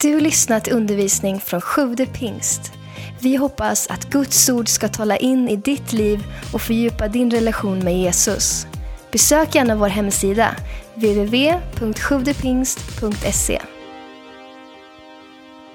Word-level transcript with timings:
Du 0.00 0.20
lyssnat 0.20 0.64
till 0.64 0.72
undervisning 0.72 1.40
från 1.40 1.60
Sjude 1.60 2.06
pingst. 2.06 2.72
Vi 3.20 3.36
hoppas 3.36 3.86
att 3.86 4.10
Guds 4.10 4.48
ord 4.48 4.68
ska 4.68 4.88
tala 4.88 5.16
in 5.16 5.48
i 5.48 5.56
ditt 5.56 5.92
liv 5.92 6.24
och 6.52 6.60
fördjupa 6.60 7.08
din 7.08 7.30
relation 7.30 7.78
med 7.78 7.98
Jesus. 7.98 8.66
Besök 9.12 9.54
gärna 9.54 9.76
vår 9.76 9.88
hemsida, 9.88 10.56
www.sjuvdepingst.se. 10.94 13.62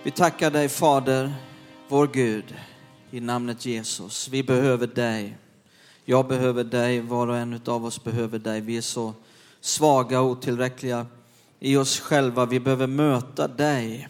Vi 0.04 0.11
tackar 0.11 0.51
dig 0.51 0.69
Fader, 0.69 1.33
vår 1.88 2.07
Gud, 2.07 2.55
i 3.11 3.19
namnet 3.19 3.65
Jesus. 3.65 4.27
Vi 4.27 4.43
behöver 4.43 4.88
dig. 4.88 5.38
Jag 6.05 6.27
behöver 6.27 6.63
dig, 6.63 6.99
var 6.99 7.27
och 7.27 7.38
en 7.38 7.61
av 7.65 7.85
oss 7.85 8.03
behöver 8.03 8.39
dig. 8.39 8.61
Vi 8.61 8.77
är 8.77 8.81
så 8.81 9.13
svaga 9.61 10.21
och 10.21 10.29
otillräckliga 10.29 11.05
i 11.64 11.78
oss 11.78 12.00
själva. 12.00 12.46
Vi 12.46 12.59
behöver 12.59 12.88
möta 12.88 13.48
dig 13.48 14.07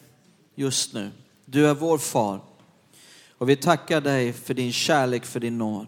just 0.55 0.93
nu. 0.93 1.11
Du 1.45 1.67
är 1.67 1.73
vår 1.73 1.97
far. 1.97 2.39
Och 3.37 3.49
vi 3.49 3.55
tackar 3.55 4.01
dig 4.01 4.33
för 4.33 4.53
din 4.53 4.71
kärlek, 4.71 5.25
för 5.25 5.39
din 5.39 5.57
nåd. 5.57 5.87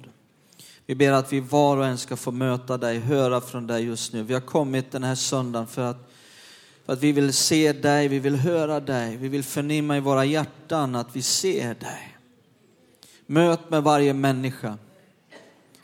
Vi 0.85 0.95
ber 0.95 1.11
att 1.11 1.33
vi 1.33 1.39
var 1.39 1.77
och 1.77 1.85
en 1.85 1.97
ska 1.97 2.15
få 2.15 2.31
möta 2.31 2.77
dig, 2.77 2.99
höra 2.99 3.41
från 3.41 3.67
dig 3.67 3.83
just 3.83 4.13
nu. 4.13 4.23
Vi 4.23 4.33
har 4.33 4.41
kommit 4.41 4.91
den 4.91 5.03
här 5.03 5.15
söndagen 5.15 5.67
för 5.67 5.81
att, 5.81 6.11
för 6.85 6.93
att 6.93 6.99
vi 6.99 7.11
vill 7.11 7.33
se 7.33 7.73
dig, 7.73 8.07
vi 8.07 8.19
vill 8.19 8.35
höra 8.35 8.79
dig, 8.79 9.17
vi 9.17 9.27
vill 9.27 9.43
förnimma 9.43 9.97
i 9.97 9.99
våra 9.99 10.25
hjärtan 10.25 10.95
att 10.95 11.15
vi 11.15 11.21
ser 11.21 11.75
dig. 11.75 12.17
Möt 13.25 13.69
med 13.69 13.83
varje 13.83 14.13
människa. 14.13 14.77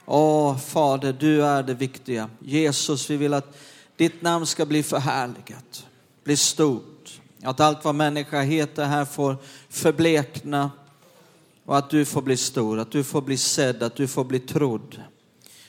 Åh, 0.05 0.57
Fader, 0.57 1.13
du 1.19 1.45
är 1.45 1.63
det 1.63 1.73
viktiga. 1.73 2.29
Jesus, 2.39 3.09
vi 3.09 3.17
vill 3.17 3.33
att 3.33 3.57
ditt 3.99 4.21
namn 4.21 4.45
ska 4.45 4.65
bli 4.65 4.83
förhärligat, 4.83 5.87
bli 6.23 6.37
stort. 6.37 7.21
Att 7.43 7.59
allt 7.59 7.85
vad 7.85 7.95
människa 7.95 8.41
heter 8.41 8.85
här 8.85 9.05
får 9.05 9.37
förblekna 9.69 10.71
och 11.65 11.77
att 11.77 11.89
du 11.89 12.05
får 12.05 12.21
bli 12.21 12.37
stor, 12.37 12.79
att 12.79 12.91
du 12.91 13.03
får 13.03 13.21
bli 13.21 13.37
sedd, 13.37 13.83
att 13.83 13.95
du 13.95 14.07
får 14.07 14.23
bli 14.23 14.39
trodd. 14.39 15.01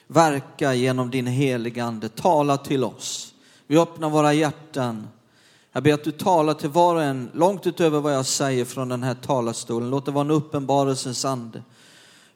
Verka 0.07 0.75
genom 0.75 1.11
din 1.11 1.27
heligande, 1.27 2.09
tala 2.09 2.57
till 2.57 2.85
oss. 2.85 3.35
Vi 3.67 3.79
öppnar 3.79 4.11
våra 4.11 4.33
hjärtan. 4.33 5.09
Jag 5.73 5.83
ber 5.83 5.93
att 5.93 6.05
du 6.05 6.13
talar 6.13 6.55
till 6.55 6.71
var 6.71 6.95
och 6.95 7.03
en, 7.03 7.31
långt 7.35 7.67
utöver 7.67 8.01
vad 8.01 8.15
jag 8.15 8.27
säger 8.27 8.65
från 8.65 8.89
den 8.89 9.03
här 9.03 9.15
talarstolen. 9.15 9.91
Låt 9.91 10.07
det 10.07 10.11
vara 10.11 10.25
en 10.25 10.31
uppenbarelsens 10.31 11.25
ande 11.25 11.63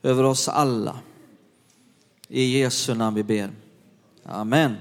över 0.03 0.23
oss 0.23 0.49
alla. 0.49 0.99
I 2.29 2.59
Jesu 2.59 2.95
namn 2.95 3.17
vi 3.17 3.23
ber. 3.23 3.51
Amen. 4.25 4.77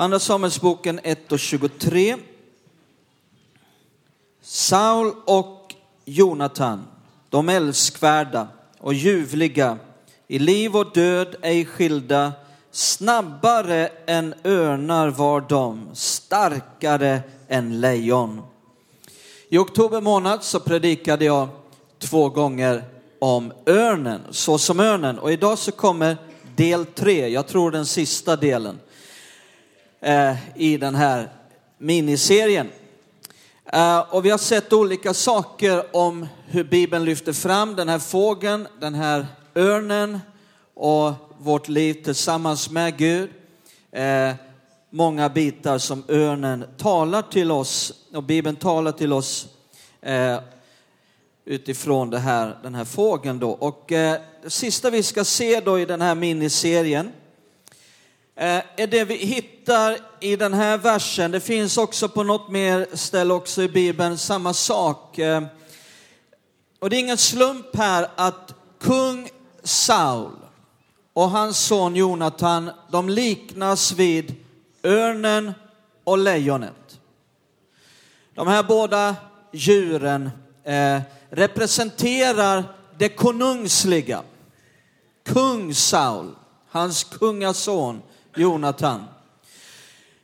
Andra 0.00 0.18
Samuelsboken 0.18 1.00
1 1.02 1.32
och 1.32 1.38
23. 1.38 2.16
Saul 4.42 5.12
och 5.24 5.74
Jonatan, 6.04 6.86
de 7.30 7.48
älskvärda 7.48 8.48
och 8.78 8.94
ljuvliga, 8.94 9.78
i 10.28 10.38
liv 10.38 10.76
och 10.76 10.92
död 10.92 11.36
ej 11.42 11.64
skilda, 11.64 12.32
snabbare 12.70 13.90
än 14.06 14.34
örnar 14.44 15.08
var 15.08 15.40
de, 15.40 15.88
starkare 15.94 17.22
än 17.48 17.80
lejon. 17.80 18.42
I 19.48 19.58
oktober 19.58 20.00
månad 20.00 20.44
så 20.44 20.60
predikade 20.60 21.24
jag 21.24 21.48
två 21.98 22.28
gånger 22.28 22.84
om 23.18 23.52
örnen, 23.66 24.20
så 24.30 24.58
som 24.58 24.80
örnen. 24.80 25.18
Och 25.18 25.32
idag 25.32 25.58
så 25.58 25.72
kommer 25.72 26.16
del 26.56 26.86
tre, 26.86 27.28
jag 27.28 27.46
tror 27.46 27.70
den 27.70 27.86
sista 27.86 28.36
delen 28.36 28.78
Eh, 30.02 30.36
i 30.54 30.76
den 30.76 30.94
här 30.94 31.28
miniserien. 31.78 32.70
Eh, 33.72 33.98
och 33.98 34.24
vi 34.24 34.30
har 34.30 34.38
sett 34.38 34.72
olika 34.72 35.14
saker 35.14 35.96
om 35.96 36.26
hur 36.46 36.64
Bibeln 36.64 37.04
lyfter 37.04 37.32
fram 37.32 37.76
den 37.76 37.88
här 37.88 37.98
fågeln, 37.98 38.68
den 38.80 38.94
här 38.94 39.26
örnen 39.54 40.20
och 40.74 41.12
vårt 41.38 41.68
liv 41.68 41.94
tillsammans 42.04 42.70
med 42.70 42.96
Gud. 42.96 43.30
Eh, 43.92 44.32
många 44.90 45.28
bitar 45.28 45.78
som 45.78 46.04
örnen 46.08 46.64
talar 46.78 47.22
till 47.22 47.50
oss 47.50 47.92
och 48.14 48.22
Bibeln 48.22 48.56
talar 48.56 48.92
till 48.92 49.12
oss 49.12 49.48
utifrån 51.44 52.10
det 52.10 52.18
här, 52.18 52.58
den 52.62 52.74
här 52.74 52.84
fågeln 52.84 53.38
då. 53.38 53.50
Och 53.50 53.84
det 53.88 54.22
sista 54.46 54.90
vi 54.90 55.02
ska 55.02 55.24
se 55.24 55.60
då 55.60 55.78
i 55.78 55.84
den 55.84 56.00
här 56.00 56.14
miniserien 56.14 57.12
Eh, 58.40 58.62
är 58.76 58.86
det 58.86 59.04
vi 59.04 59.14
hittar 59.14 59.98
i 60.20 60.36
den 60.36 60.54
här 60.54 60.78
versen. 60.78 61.30
Det 61.30 61.40
finns 61.40 61.78
också 61.78 62.08
på 62.08 62.22
något 62.22 62.48
mer 62.48 62.86
ställe 62.92 63.34
också 63.34 63.62
i 63.62 63.68
Bibeln 63.68 64.18
samma 64.18 64.54
sak. 64.54 65.18
Eh, 65.18 65.42
och 66.78 66.90
det 66.90 66.96
är 66.96 67.00
ingen 67.00 67.18
slump 67.18 67.76
här 67.76 68.08
att 68.16 68.54
kung 68.80 69.28
Saul 69.62 70.32
och 71.12 71.30
hans 71.30 71.58
son 71.58 71.96
Jonatan, 71.96 72.70
de 72.90 73.08
liknas 73.08 73.92
vid 73.92 74.34
örnen 74.82 75.52
och 76.04 76.18
lejonet. 76.18 77.00
De 78.34 78.48
här 78.48 78.62
båda 78.62 79.16
djuren 79.52 80.30
eh, 80.64 81.00
representerar 81.30 82.64
det 82.98 83.08
konungsliga. 83.08 84.22
Kung 85.24 85.74
Saul, 85.74 86.34
hans 86.68 87.04
kungason 87.04 88.02
Jonatan. 88.34 89.04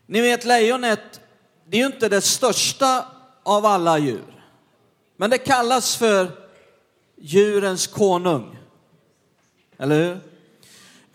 Ni 0.07 0.21
vet 0.21 0.45
lejonet, 0.45 1.21
det 1.65 1.77
är 1.77 1.81
ju 1.81 1.87
inte 1.87 2.09
det 2.09 2.21
största 2.21 3.07
av 3.43 3.67
alla 3.67 3.99
djur. 3.99 4.45
Men 5.17 5.31
det 5.31 5.39
kallas 5.39 5.97
för 5.97 6.31
djurens 7.17 7.87
konung. 7.87 8.59
Eller 9.79 10.05
hur? 10.05 10.21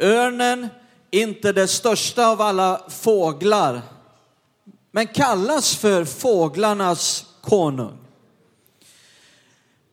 Örnen, 0.07 0.67
inte 1.11 1.51
det 1.51 1.67
största 1.67 2.27
av 2.27 2.41
alla 2.41 2.81
fåglar, 2.89 3.81
men 4.91 5.07
kallas 5.07 5.75
för 5.75 6.05
fåglarnas 6.05 7.25
konung. 7.41 7.97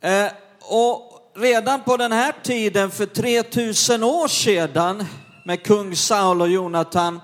Eh, 0.00 0.26
och 0.60 1.32
redan 1.34 1.82
på 1.82 1.96
den 1.96 2.12
här 2.12 2.34
tiden, 2.42 2.90
för 2.90 3.06
3000 3.06 4.04
år 4.04 4.28
sedan, 4.28 5.04
med 5.48 5.62
kung 5.62 5.96
Saul 5.96 6.40
och 6.40 6.48
Jonatan, 6.48 7.20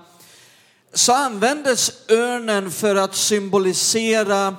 så 0.93 1.13
användes 1.13 2.09
örnen 2.09 2.71
för 2.71 2.95
att 2.95 3.15
symbolisera 3.15 4.55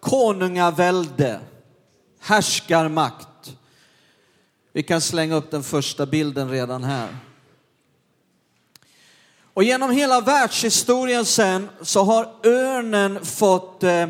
konungavälde, 0.00 1.40
härskarmakt. 2.20 3.52
Vi 4.72 4.82
kan 4.82 5.00
slänga 5.00 5.34
upp 5.34 5.50
den 5.50 5.62
första 5.62 6.06
bilden 6.06 6.50
redan 6.50 6.84
här. 6.84 7.08
Och 9.54 9.64
genom 9.64 9.90
hela 9.90 10.20
världshistorien 10.20 11.24
sen 11.24 11.68
så 11.82 12.02
har 12.04 12.28
örnen 12.44 13.24
fått 13.24 13.82
eh, 13.82 14.08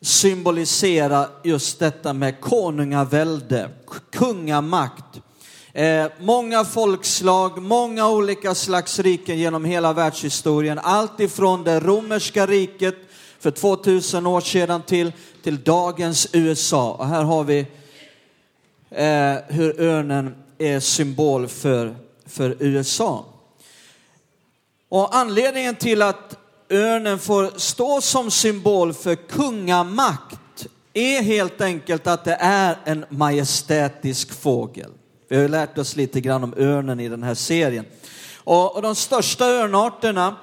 symbolisera 0.00 1.28
just 1.44 1.78
detta 1.78 2.12
med 2.12 2.40
konungavälde, 2.40 3.70
kungamakt. 4.10 5.20
Eh, 5.74 6.06
många 6.20 6.64
folkslag, 6.64 7.62
många 7.62 8.08
olika 8.08 8.54
slags 8.54 8.98
riken 8.98 9.38
genom 9.38 9.64
hela 9.64 9.92
världshistorien. 9.92 10.78
Allt 10.78 11.20
ifrån 11.20 11.64
det 11.64 11.80
romerska 11.80 12.46
riket 12.46 12.94
för 13.38 13.50
2000 13.50 14.26
år 14.26 14.40
sedan 14.40 14.82
till, 14.82 15.12
till 15.42 15.62
dagens 15.62 16.28
USA. 16.32 16.92
Och 16.92 17.06
här 17.06 17.22
har 17.22 17.44
vi 17.44 17.58
eh, 18.90 19.34
hur 19.48 19.80
örnen 19.80 20.34
är 20.58 20.80
symbol 20.80 21.48
för, 21.48 21.96
för 22.26 22.56
USA. 22.60 23.24
Och 24.88 25.16
anledningen 25.16 25.74
till 25.74 26.02
att 26.02 26.36
örnen 26.70 27.18
får 27.18 27.58
stå 27.58 28.00
som 28.00 28.30
symbol 28.30 28.94
för 28.94 29.14
kungamakt 29.14 30.66
är 30.92 31.22
helt 31.22 31.60
enkelt 31.60 32.06
att 32.06 32.24
det 32.24 32.36
är 32.40 32.76
en 32.84 33.04
majestätisk 33.08 34.32
fågel. 34.40 34.90
Vi 35.32 35.36
har 35.36 35.42
ju 35.42 35.48
lärt 35.48 35.78
oss 35.78 35.96
lite 35.96 36.20
grann 36.20 36.44
om 36.44 36.54
örnen 36.56 37.00
i 37.00 37.08
den 37.08 37.22
här 37.22 37.34
serien. 37.34 37.84
Och, 38.36 38.76
och 38.76 38.82
de 38.82 38.94
största 38.94 39.44
örnarterna 39.44 40.36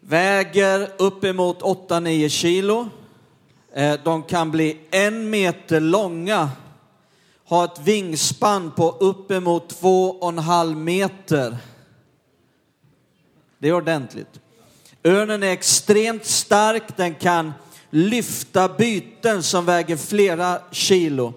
väger 0.00 0.90
uppemot 0.96 1.62
8-9 1.62 2.28
kilo. 2.28 2.88
Eh, 3.74 3.98
de 4.04 4.22
kan 4.22 4.50
bli 4.50 4.78
en 4.90 5.30
meter 5.30 5.80
långa, 5.80 6.50
ha 7.44 7.64
ett 7.64 7.80
vingspann 7.84 8.70
på 8.70 8.90
uppemot 8.90 9.82
2,5 9.82 10.74
meter. 10.74 11.56
Det 13.58 13.68
är 13.68 13.74
ordentligt. 13.74 14.40
Örnen 15.04 15.42
är 15.42 15.50
extremt 15.50 16.24
stark, 16.24 16.96
den 16.96 17.14
kan 17.14 17.52
lyfta 17.90 18.68
byten 18.68 19.42
som 19.42 19.64
väger 19.64 19.96
flera 19.96 20.58
kilo. 20.70 21.34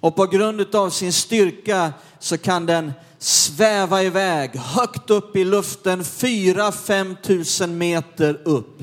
Och 0.00 0.16
på 0.16 0.26
grund 0.26 0.74
av 0.74 0.90
sin 0.90 1.12
styrka 1.12 1.92
så 2.18 2.38
kan 2.38 2.66
den 2.66 2.92
sväva 3.18 4.02
iväg 4.02 4.56
högt 4.56 5.10
upp 5.10 5.36
i 5.36 5.44
luften, 5.44 6.02
4-5 6.02 7.16
tusen 7.22 7.78
meter 7.78 8.40
upp. 8.44 8.78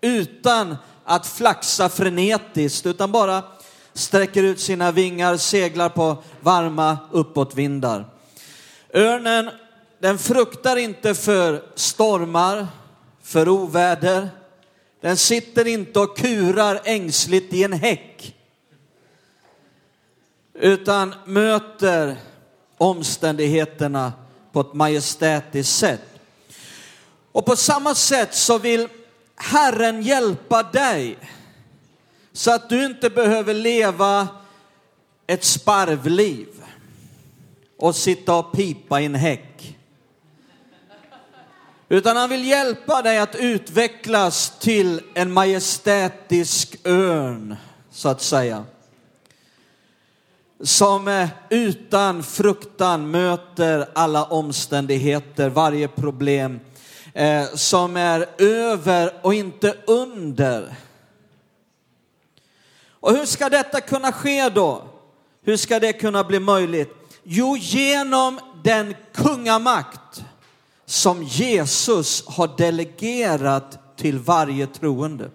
Utan 0.00 0.76
att 1.04 1.26
flaxa 1.26 1.88
frenetiskt 1.88 2.86
utan 2.86 3.12
bara 3.12 3.42
sträcker 3.94 4.42
ut 4.42 4.60
sina 4.60 4.92
vingar, 4.92 5.36
seglar 5.36 5.88
på 5.88 6.22
varma 6.40 6.98
uppåtvindar. 7.12 8.04
Örnen, 8.94 9.50
den 9.98 10.18
fruktar 10.18 10.76
inte 10.76 11.14
för 11.14 11.62
stormar, 11.74 12.66
för 13.22 13.48
oväder. 13.48 14.28
Den 15.00 15.16
sitter 15.16 15.66
inte 15.66 16.00
och 16.00 16.18
kurar 16.18 16.80
ängsligt 16.84 17.54
i 17.54 17.64
en 17.64 17.72
häck. 17.72 18.05
Utan 20.58 21.14
möter 21.24 22.16
omständigheterna 22.78 24.12
på 24.52 24.60
ett 24.60 24.74
majestätiskt 24.74 25.78
sätt. 25.78 26.02
Och 27.32 27.46
på 27.46 27.56
samma 27.56 27.94
sätt 27.94 28.34
så 28.34 28.58
vill 28.58 28.88
Herren 29.36 30.02
hjälpa 30.02 30.62
dig 30.62 31.18
så 32.32 32.54
att 32.54 32.68
du 32.68 32.86
inte 32.86 33.10
behöver 33.10 33.54
leva 33.54 34.28
ett 35.26 35.44
sparvliv 35.44 36.48
och 37.78 37.96
sitta 37.96 38.34
och 38.34 38.52
pipa 38.52 39.00
i 39.00 39.04
en 39.04 39.14
häck. 39.14 39.76
Utan 41.88 42.16
han 42.16 42.30
vill 42.30 42.48
hjälpa 42.48 43.02
dig 43.02 43.18
att 43.18 43.34
utvecklas 43.34 44.58
till 44.58 45.00
en 45.14 45.32
majestätisk 45.32 46.76
örn, 46.84 47.56
så 47.90 48.08
att 48.08 48.22
säga. 48.22 48.64
Som 50.60 51.08
eh, 51.08 51.28
utan 51.50 52.22
fruktan 52.22 53.10
möter 53.10 53.88
alla 53.94 54.24
omständigheter, 54.24 55.48
varje 55.48 55.88
problem. 55.88 56.60
Eh, 57.12 57.44
som 57.54 57.96
är 57.96 58.26
över 58.38 59.12
och 59.22 59.34
inte 59.34 59.76
under. 59.86 60.74
Och 62.90 63.12
hur 63.16 63.26
ska 63.26 63.48
detta 63.48 63.80
kunna 63.80 64.12
ske 64.12 64.48
då? 64.48 64.84
Hur 65.42 65.56
ska 65.56 65.80
det 65.80 65.92
kunna 65.92 66.24
bli 66.24 66.40
möjligt? 66.40 66.94
Jo, 67.22 67.56
genom 67.56 68.40
den 68.64 68.94
kungamakt 69.14 70.24
som 70.86 71.22
Jesus 71.22 72.26
har 72.26 72.56
delegerat 72.56 73.96
till 73.96 74.18
varje 74.18 74.66
troende. 74.66 75.30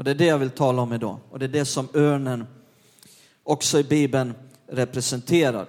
Och 0.00 0.04
det 0.04 0.10
är 0.10 0.14
det 0.14 0.26
jag 0.26 0.38
vill 0.38 0.50
tala 0.50 0.82
om 0.82 0.92
idag. 0.92 1.18
Och 1.30 1.38
det 1.38 1.46
är 1.46 1.48
det 1.48 1.64
som 1.64 1.88
örnen 1.94 2.46
också 3.44 3.78
i 3.78 3.84
Bibeln 3.84 4.34
representerar. 4.66 5.66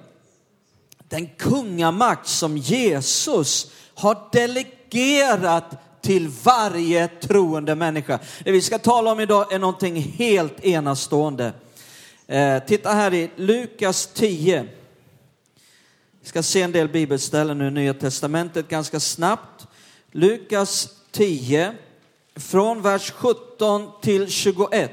Den 1.10 1.28
kungamakt 1.28 2.28
som 2.28 2.58
Jesus 2.58 3.72
har 3.94 4.30
delegerat 4.32 5.66
till 6.02 6.28
varje 6.44 7.08
troende 7.08 7.76
människa. 7.76 8.20
Det 8.44 8.52
vi 8.52 8.62
ska 8.62 8.80
tala 8.80 9.12
om 9.12 9.20
idag 9.20 9.54
är 9.54 9.60
någonting 9.60 9.96
helt 9.96 10.66
enastående. 10.66 11.54
Eh, 12.28 12.64
titta 12.64 12.90
här 12.90 13.14
i 13.14 13.32
Lukas 13.36 14.08
10. 14.14 14.68
Vi 16.22 16.28
ska 16.28 16.44
se 16.44 16.62
en 16.62 16.72
del 16.72 16.90
bibelställen 16.90 17.58
nu 17.58 17.68
i 17.68 17.72
Nya 17.72 17.94
Testamentet 17.94 18.68
ganska 18.68 19.00
snabbt. 19.00 19.68
Lukas 20.12 20.90
10, 21.12 21.76
från 22.42 22.82
vers 22.82 23.12
17 23.12 23.90
till 24.02 24.30
21. 24.30 24.92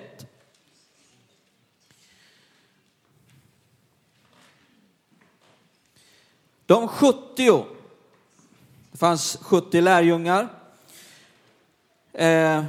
De 6.67 6.89
70, 6.89 7.65
det 8.93 8.99
fanns 8.99 9.39
70 9.43 9.81
lärjungar. 9.81 10.49
Eh, 12.13 12.63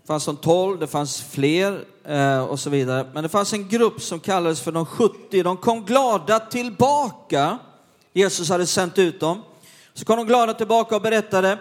det 0.00 0.06
fanns 0.06 0.24
de 0.24 0.36
12, 0.36 0.78
det 0.78 0.86
fanns 0.86 1.22
fler 1.22 1.84
eh, 2.04 2.44
och 2.44 2.60
så 2.60 2.70
vidare. 2.70 3.10
Men 3.14 3.22
det 3.22 3.28
fanns 3.28 3.52
en 3.52 3.68
grupp 3.68 4.02
som 4.02 4.20
kallades 4.20 4.60
för 4.60 4.72
de 4.72 4.86
70. 4.86 5.42
De 5.42 5.56
kom 5.56 5.84
glada 5.84 6.38
tillbaka. 6.38 7.58
Jesus 8.12 8.48
hade 8.48 8.66
sänt 8.66 8.98
ut 8.98 9.20
dem. 9.20 9.42
Så 9.94 10.04
kom 10.04 10.16
de 10.16 10.26
glada 10.26 10.54
tillbaka 10.54 10.96
och 10.96 11.02
berättade, 11.02 11.58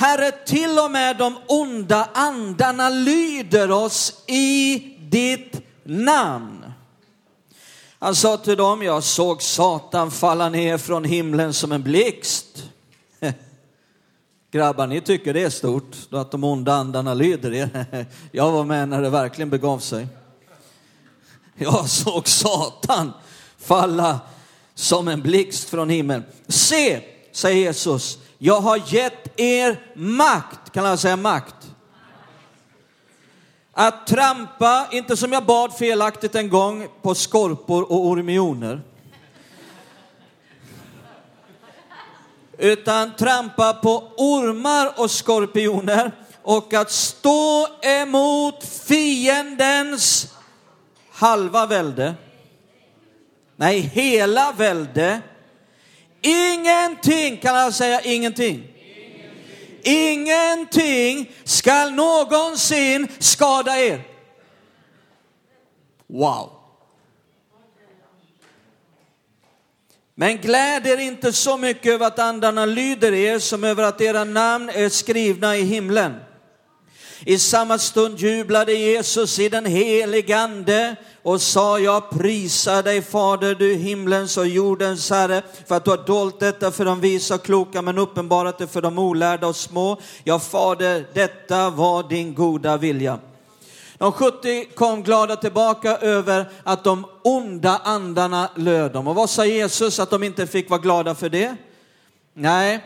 Herre, 0.00 0.30
till 0.30 0.78
och 0.78 0.90
med 0.90 1.16
de 1.16 1.38
onda 1.46 2.08
andarna 2.14 2.88
lyder 2.88 3.70
oss 3.70 4.22
i 4.26 4.78
ditt 5.00 5.62
namn. 5.84 6.72
Han 7.98 8.14
sa 8.14 8.36
till 8.36 8.56
dem, 8.56 8.82
jag 8.82 9.04
såg 9.04 9.42
Satan 9.42 10.10
falla 10.10 10.48
ner 10.48 10.78
från 10.78 11.04
himlen 11.04 11.52
som 11.52 11.72
en 11.72 11.82
blixt. 11.82 12.64
Grabbar, 14.50 14.86
ni 14.86 15.00
tycker 15.00 15.34
det 15.34 15.42
är 15.42 15.50
stort, 15.50 15.96
att 16.10 16.30
de 16.30 16.44
onda 16.44 16.72
andarna 16.72 17.14
lyder 17.14 17.54
er. 17.54 17.86
Jag 18.32 18.52
var 18.52 18.64
med 18.64 18.88
när 18.88 19.02
det 19.02 19.10
verkligen 19.10 19.50
begav 19.50 19.78
sig. 19.78 20.06
Jag 21.54 21.88
såg 21.88 22.28
Satan 22.28 23.12
falla 23.58 24.20
som 24.74 25.08
en 25.08 25.22
blixt 25.22 25.68
från 25.68 25.88
himlen. 25.90 26.24
Se, 26.48 27.00
säger 27.32 27.56
Jesus, 27.56 28.18
jag 28.42 28.60
har 28.60 28.82
gett 28.86 29.40
er 29.40 29.80
makt, 29.94 30.72
kan 30.72 30.86
alla 30.86 30.96
säga 30.96 31.16
makt? 31.16 31.70
Att 33.72 34.06
trampa, 34.06 34.86
inte 34.90 35.16
som 35.16 35.32
jag 35.32 35.44
bad 35.44 35.78
felaktigt 35.78 36.34
en 36.34 36.48
gång, 36.48 36.88
på 37.02 37.14
skorpor 37.14 37.82
och 37.82 38.06
ormioner. 38.06 38.82
Utan 42.58 43.16
trampa 43.16 43.72
på 43.72 44.12
ormar 44.16 44.92
och 44.96 45.10
skorpioner 45.10 46.12
och 46.42 46.74
att 46.74 46.90
stå 46.90 47.66
emot 47.82 48.64
fiendens 48.64 50.34
halva 51.12 51.66
välde. 51.66 52.14
Nej, 53.56 53.80
hela 53.80 54.52
välde. 54.52 55.20
Ingenting, 56.22 57.36
kan 57.36 57.56
alla 57.56 57.72
säga 57.72 58.00
ingenting? 58.00 58.66
Ingenting 59.82 61.30
skall 61.44 61.92
någonsin 61.92 63.08
skada 63.18 63.78
er. 63.78 64.00
Wow. 66.06 66.50
Men 70.14 70.36
gläd 70.36 70.86
er 70.86 70.96
inte 70.96 71.32
så 71.32 71.56
mycket 71.56 71.92
över 71.92 72.06
att 72.06 72.18
andarna 72.18 72.66
lyder 72.66 73.12
er 73.12 73.38
som 73.38 73.64
över 73.64 73.82
att 73.82 74.00
era 74.00 74.24
namn 74.24 74.68
är 74.68 74.88
skrivna 74.88 75.56
i 75.56 75.62
himlen. 75.62 76.14
I 77.26 77.38
samma 77.38 77.78
stund 77.78 78.18
jublade 78.18 78.72
Jesus 78.72 79.38
i 79.38 79.48
den 79.48 79.66
helige 79.66 80.38
ande 80.38 80.96
och 81.22 81.40
sa, 81.40 81.78
jag 81.78 82.10
prisar 82.10 82.82
dig 82.82 83.02
Fader, 83.02 83.54
du 83.54 83.74
himlens 83.74 84.36
och 84.36 84.46
jordens 84.46 85.10
Herre, 85.10 85.42
för 85.66 85.76
att 85.76 85.84
du 85.84 85.90
har 85.90 86.06
dolt 86.06 86.40
detta 86.40 86.70
för 86.70 86.84
de 86.84 87.00
visa 87.00 87.34
och 87.34 87.42
kloka, 87.42 87.82
men 87.82 87.98
uppenbarat 87.98 88.58
det 88.58 88.66
för 88.66 88.82
de 88.82 88.98
olärda 88.98 89.46
och 89.46 89.56
små. 89.56 90.00
Ja, 90.24 90.38
Fader, 90.38 91.06
detta 91.14 91.70
var 91.70 92.08
din 92.08 92.34
goda 92.34 92.76
vilja. 92.76 93.18
De 93.98 94.12
70 94.12 94.64
kom 94.74 95.02
glada 95.02 95.36
tillbaka 95.36 95.96
över 95.96 96.50
att 96.64 96.84
de 96.84 97.06
onda 97.22 97.80
andarna 97.84 98.50
löd 98.56 98.92
dem. 98.92 99.08
Och 99.08 99.14
vad 99.14 99.30
sa 99.30 99.44
Jesus 99.44 100.00
att 100.00 100.10
de 100.10 100.22
inte 100.22 100.46
fick 100.46 100.70
vara 100.70 100.80
glada 100.80 101.14
för 101.14 101.28
det? 101.28 101.56
Nej, 102.34 102.80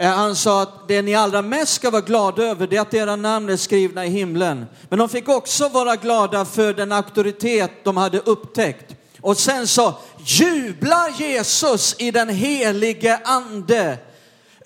Eh, 0.00 0.10
han 0.10 0.36
sa 0.36 0.62
att 0.62 0.88
det 0.88 1.02
ni 1.02 1.14
allra 1.14 1.42
mest 1.42 1.74
ska 1.74 1.90
vara 1.90 2.02
glada 2.02 2.42
över 2.42 2.66
det 2.66 2.76
är 2.76 2.80
att 2.80 2.94
era 2.94 3.16
namn 3.16 3.48
är 3.48 3.56
skrivna 3.56 4.06
i 4.06 4.08
himlen. 4.08 4.66
Men 4.88 4.98
de 4.98 5.08
fick 5.08 5.28
också 5.28 5.68
vara 5.68 5.96
glada 5.96 6.44
för 6.44 6.74
den 6.74 6.92
auktoritet 6.92 7.70
de 7.84 7.96
hade 7.96 8.18
upptäckt. 8.18 8.94
Och 9.20 9.36
sen 9.36 9.66
så 9.66 9.94
jublar 10.18 11.20
Jesus 11.20 11.96
i 11.98 12.10
den 12.10 12.28
helige 12.28 13.20
ande 13.24 13.98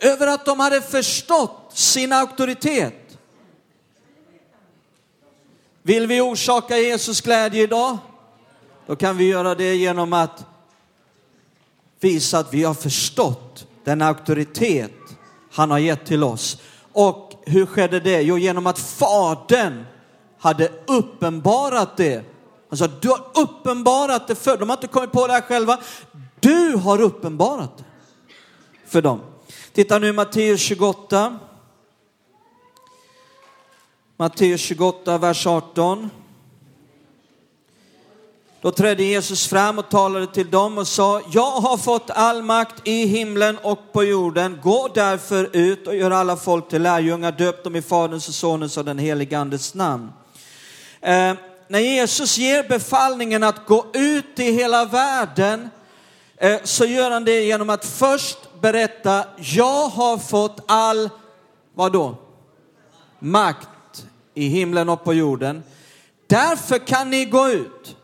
över 0.01 0.27
att 0.27 0.45
de 0.45 0.61
hade 0.61 0.81
förstått 0.81 1.71
sin 1.73 2.13
auktoritet. 2.13 3.19
Vill 5.83 6.07
vi 6.07 6.21
orsaka 6.21 6.79
Jesus 6.79 7.21
glädje 7.21 7.63
idag? 7.63 7.99
Då 8.87 8.97
kan 8.97 9.17
vi 9.17 9.25
göra 9.25 9.55
det 9.55 9.75
genom 9.75 10.13
att 10.13 10.45
visa 12.01 12.39
att 12.39 12.55
vi 12.55 12.65
har 12.65 12.75
förstått 12.75 13.67
den 13.85 14.03
auktoritet 14.03 14.93
han 15.53 15.71
har 15.71 15.79
gett 15.79 16.07
till 16.07 16.25
oss. 16.25 16.61
Och 16.93 17.33
hur 17.47 17.67
skedde 17.67 18.01
det? 18.01 18.23
Jo, 18.23 18.39
genom 18.39 18.67
att 18.67 18.79
Fadern 18.79 19.85
hade 20.39 20.73
uppenbarat 20.87 21.97
det. 21.97 22.25
Han 22.69 22.79
sa, 22.79 22.87
du 22.87 23.09
har 23.09 23.27
uppenbarat 23.35 24.29
det 24.29 24.35
för 24.35 24.51
dem. 24.51 24.61
De 24.61 24.69
har 24.69 24.77
inte 24.77 24.87
kommit 24.87 25.13
på 25.13 25.27
det 25.27 25.33
här 25.33 25.41
själva. 25.41 25.79
Du 26.41 26.77
har 26.77 27.01
uppenbarat 27.01 27.79
det 27.79 27.85
för 28.87 29.03
dem. 29.03 29.21
Titta 29.73 29.99
nu 29.99 30.13
Matteus 30.13 30.61
28. 30.61 31.39
Matteus 34.17 34.61
28, 34.61 35.19
vers 35.19 35.47
18. 35.47 36.11
Då 38.63 38.71
trädde 38.71 39.03
Jesus 39.03 39.49
fram 39.49 39.79
och 39.79 39.89
talade 39.89 40.27
till 40.27 40.51
dem 40.51 40.79
och 40.79 40.89
sa, 40.89 41.23
jag 41.33 41.51
har 41.51 41.77
fått 41.77 42.11
all 42.11 42.43
makt 42.43 42.75
i 42.85 43.07
himlen 43.07 43.59
och 43.63 43.93
på 43.93 44.05
jorden. 44.05 44.59
Gå 44.63 44.89
därför 44.95 45.57
ut 45.57 45.87
och 45.87 45.97
gör 45.97 46.11
alla 46.11 46.37
folk 46.37 46.69
till 46.69 46.83
lärjungar, 46.83 47.33
döp 47.33 47.65
dem 47.65 47.77
i 47.77 47.83
Faderns 47.83 48.29
och 48.29 48.35
Sonens 48.35 48.77
och 48.77 48.85
den 48.85 48.99
helige 48.99 49.39
Andes 49.39 49.75
namn. 49.75 50.13
Eh, 51.01 51.35
när 51.69 51.79
Jesus 51.79 52.39
ger 52.39 52.69
befallningen 52.69 53.43
att 53.43 53.67
gå 53.67 53.87
ut 53.95 54.39
i 54.39 54.53
hela 54.53 54.85
världen 54.85 55.71
eh, 56.37 56.61
så 56.65 56.85
gör 56.85 57.11
han 57.11 57.25
det 57.25 57.45
genom 57.45 57.71
att 57.71 57.85
först 57.85 58.39
berätta, 58.61 59.25
jag 59.37 59.89
har 59.89 60.19
fått 60.19 60.61
all, 60.67 61.11
vadå? 61.75 62.17
Makt 63.19 64.07
i 64.35 64.49
himlen 64.49 64.89
och 64.89 65.05
på 65.05 65.15
jorden. 65.15 65.63
Därför 66.27 66.79
kan 66.79 67.11
ni 67.11 67.25
gå 67.25 67.49
ut. 67.49 67.97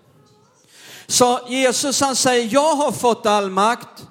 Så 1.08 1.40
Jesus 1.48 2.00
han 2.00 2.16
säger, 2.16 2.48
jag 2.52 2.74
har 2.74 2.92
fått 2.92 3.26
all 3.26 3.50
makt. 3.50 4.06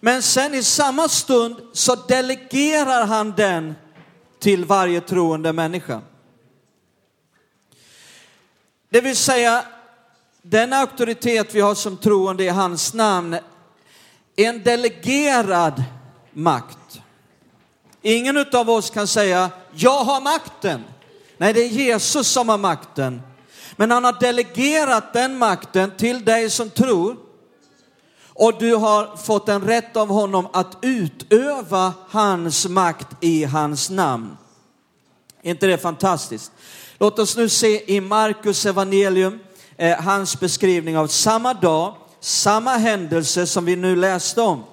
Men 0.00 0.22
sen 0.22 0.54
i 0.54 0.62
samma 0.62 1.08
stund 1.08 1.56
så 1.72 1.94
delegerar 1.94 3.06
han 3.06 3.32
den 3.36 3.74
till 4.38 4.64
varje 4.64 5.00
troende 5.00 5.52
människa. 5.52 6.00
Det 8.90 9.00
vill 9.00 9.16
säga, 9.16 9.64
den 10.42 10.72
auktoritet 10.72 11.54
vi 11.54 11.60
har 11.60 11.74
som 11.74 11.96
troende 11.96 12.44
i 12.44 12.48
hans 12.48 12.94
namn 12.94 13.34
är 14.36 14.48
en 14.48 14.62
delegerad 14.62 15.84
makt. 16.32 17.00
Ingen 18.02 18.46
av 18.52 18.70
oss 18.70 18.90
kan 18.90 19.06
säga, 19.06 19.50
jag 19.72 20.04
har 20.04 20.20
makten. 20.20 20.84
Nej, 21.36 21.52
det 21.52 21.60
är 21.60 21.68
Jesus 21.68 22.28
som 22.28 22.48
har 22.48 22.58
makten. 22.58 23.22
Men 23.76 23.90
han 23.90 24.04
har 24.04 24.20
delegerat 24.20 25.12
den 25.12 25.38
makten 25.38 25.90
till 25.96 26.24
dig 26.24 26.50
som 26.50 26.70
tror. 26.70 27.16
Och 28.38 28.58
du 28.58 28.74
har 28.74 29.16
fått 29.16 29.48
en 29.48 29.62
rätt 29.62 29.96
av 29.96 30.08
honom 30.08 30.48
att 30.52 30.76
utöva 30.82 31.94
hans 32.08 32.68
makt 32.68 33.06
i 33.20 33.44
hans 33.44 33.90
namn. 33.90 34.36
Är 35.42 35.50
inte 35.50 35.66
det 35.66 35.78
fantastiskt? 35.78 36.52
Låt 36.98 37.18
oss 37.18 37.36
nu 37.36 37.48
se 37.48 37.94
i 37.96 38.00
Markus 38.00 38.66
evangelium 38.66 39.38
eh, 39.76 40.00
hans 40.00 40.40
beskrivning 40.40 40.98
av 40.98 41.06
samma 41.06 41.54
dag, 41.54 41.94
samma 42.20 42.76
händelse 42.76 43.46
som 43.46 43.64
vi 43.64 43.76
nu 43.76 43.96
läste 43.96 44.40
om. 44.40 44.64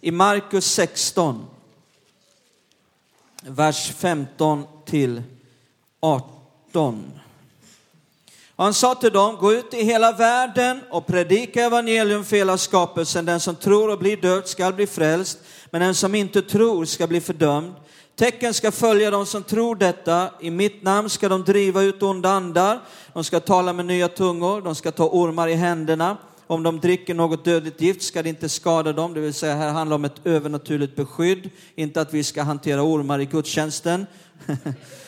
I 0.00 0.10
Markus 0.10 0.66
16, 0.66 1.46
vers 3.42 3.92
15 3.96 4.66
till 4.84 5.22
18. 6.00 7.20
Han 8.56 8.74
sa 8.74 8.94
till 8.94 9.12
dem, 9.12 9.36
gå 9.36 9.52
ut 9.52 9.74
i 9.74 9.84
hela 9.84 10.12
världen 10.12 10.80
och 10.90 11.06
predika 11.06 11.64
evangelium 11.64 12.24
för 12.24 12.36
hela 12.36 12.58
skapelsen. 12.58 13.24
Den 13.24 13.40
som 13.40 13.56
tror 13.56 13.90
och 13.90 13.98
blir 13.98 14.16
döpt 14.16 14.48
skall 14.48 14.72
bli 14.72 14.86
frälst, 14.86 15.38
men 15.70 15.80
den 15.80 15.94
som 15.94 16.14
inte 16.14 16.42
tror 16.42 16.84
ska 16.84 17.06
bli 17.06 17.20
fördömd. 17.20 17.74
Tecken 18.16 18.54
ska 18.54 18.72
följa 18.72 19.10
dem 19.10 19.26
som 19.26 19.42
tror 19.42 19.76
detta. 19.76 20.30
I 20.40 20.50
mitt 20.50 20.82
namn 20.82 21.10
ska 21.10 21.28
de 21.28 21.44
driva 21.44 21.82
ut 21.82 22.02
onda 22.02 22.30
andar. 22.30 22.80
De 23.12 23.24
ska 23.24 23.40
tala 23.40 23.72
med 23.72 23.86
nya 23.86 24.08
tungor. 24.08 24.60
De 24.60 24.74
ska 24.74 24.90
ta 24.90 25.08
ormar 25.08 25.48
i 25.48 25.54
händerna. 25.54 26.16
Om 26.46 26.62
de 26.62 26.80
dricker 26.80 27.14
något 27.14 27.44
dödligt 27.44 27.80
gift 27.80 28.02
ska 28.02 28.22
det 28.22 28.28
inte 28.28 28.48
skada 28.48 28.92
dem. 28.92 29.14
Det 29.14 29.20
vill 29.20 29.34
säga 29.34 29.54
här 29.54 29.70
handlar 29.70 29.94
om 29.94 30.04
ett 30.04 30.26
övernaturligt 30.26 30.96
beskydd. 30.96 31.50
Inte 31.74 32.00
att 32.00 32.14
vi 32.14 32.24
ska 32.24 32.42
hantera 32.42 32.82
ormar 32.82 33.18
i 33.18 33.24
gudstjänsten. 33.24 34.06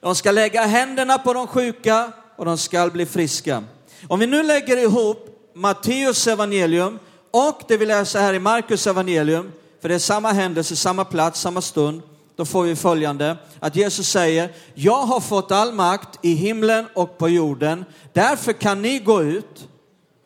De 0.00 0.14
ska 0.14 0.30
lägga 0.30 0.66
händerna 0.66 1.18
på 1.18 1.32
de 1.32 1.46
sjuka 1.46 2.12
och 2.36 2.44
de 2.44 2.58
ska 2.58 2.88
bli 2.88 3.06
friska. 3.06 3.64
Om 4.08 4.18
vi 4.18 4.26
nu 4.26 4.42
lägger 4.42 4.76
ihop 4.76 5.50
Matteus 5.54 6.26
evangelium 6.26 6.98
och 7.30 7.62
det 7.68 7.76
vi 7.76 7.86
läser 7.86 8.20
här 8.20 8.34
i 8.34 8.38
Markus 8.38 8.86
evangelium, 8.86 9.52
för 9.80 9.88
det 9.88 9.94
är 9.94 9.98
samma 9.98 10.32
händelse, 10.32 10.76
samma 10.76 11.04
plats, 11.04 11.40
samma 11.40 11.60
stund, 11.60 12.02
då 12.36 12.44
får 12.44 12.62
vi 12.62 12.76
följande, 12.76 13.36
att 13.60 13.76
Jesus 13.76 14.08
säger, 14.08 14.52
jag 14.74 15.02
har 15.02 15.20
fått 15.20 15.52
all 15.52 15.72
makt 15.72 16.18
i 16.22 16.34
himlen 16.34 16.86
och 16.94 17.18
på 17.18 17.28
jorden, 17.28 17.84
därför 18.12 18.52
kan 18.52 18.82
ni 18.82 18.98
gå 18.98 19.22
ut, 19.22 19.68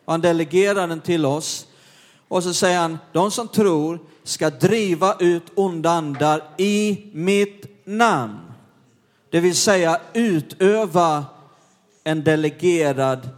och 0.05 0.13
han 0.13 0.21
delegerar 0.21 0.87
den 0.87 1.01
till 1.01 1.25
oss, 1.25 1.67
och 2.27 2.43
så 2.43 2.53
säger 2.53 2.79
han, 2.79 2.97
de 3.13 3.31
som 3.31 3.47
tror 3.47 3.99
ska 4.23 4.49
driva 4.49 5.15
ut 5.19 5.43
onda 5.55 5.89
andar 5.89 6.43
i 6.57 7.09
mitt 7.13 7.85
namn. 7.85 8.39
Det 9.35 9.41
vill 9.41 9.55
säga 9.55 10.01
utöva 10.13 11.25
en 12.03 12.23
delegerad 12.23 13.29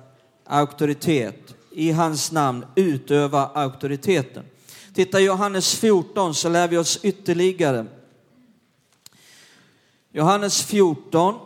auktoritet. 0.43 1.55
I 1.71 1.91
hans 1.91 2.31
namn 2.31 2.65
utöva 2.75 3.47
auktoriteten. 3.47 4.45
Titta 4.93 5.19
Johannes 5.19 5.75
14 5.75 6.35
så 6.35 6.49
lär 6.49 6.67
vi 6.67 6.77
oss 6.77 6.99
ytterligare. 7.03 7.85
Johannes 10.11 10.63
14, 10.63 11.39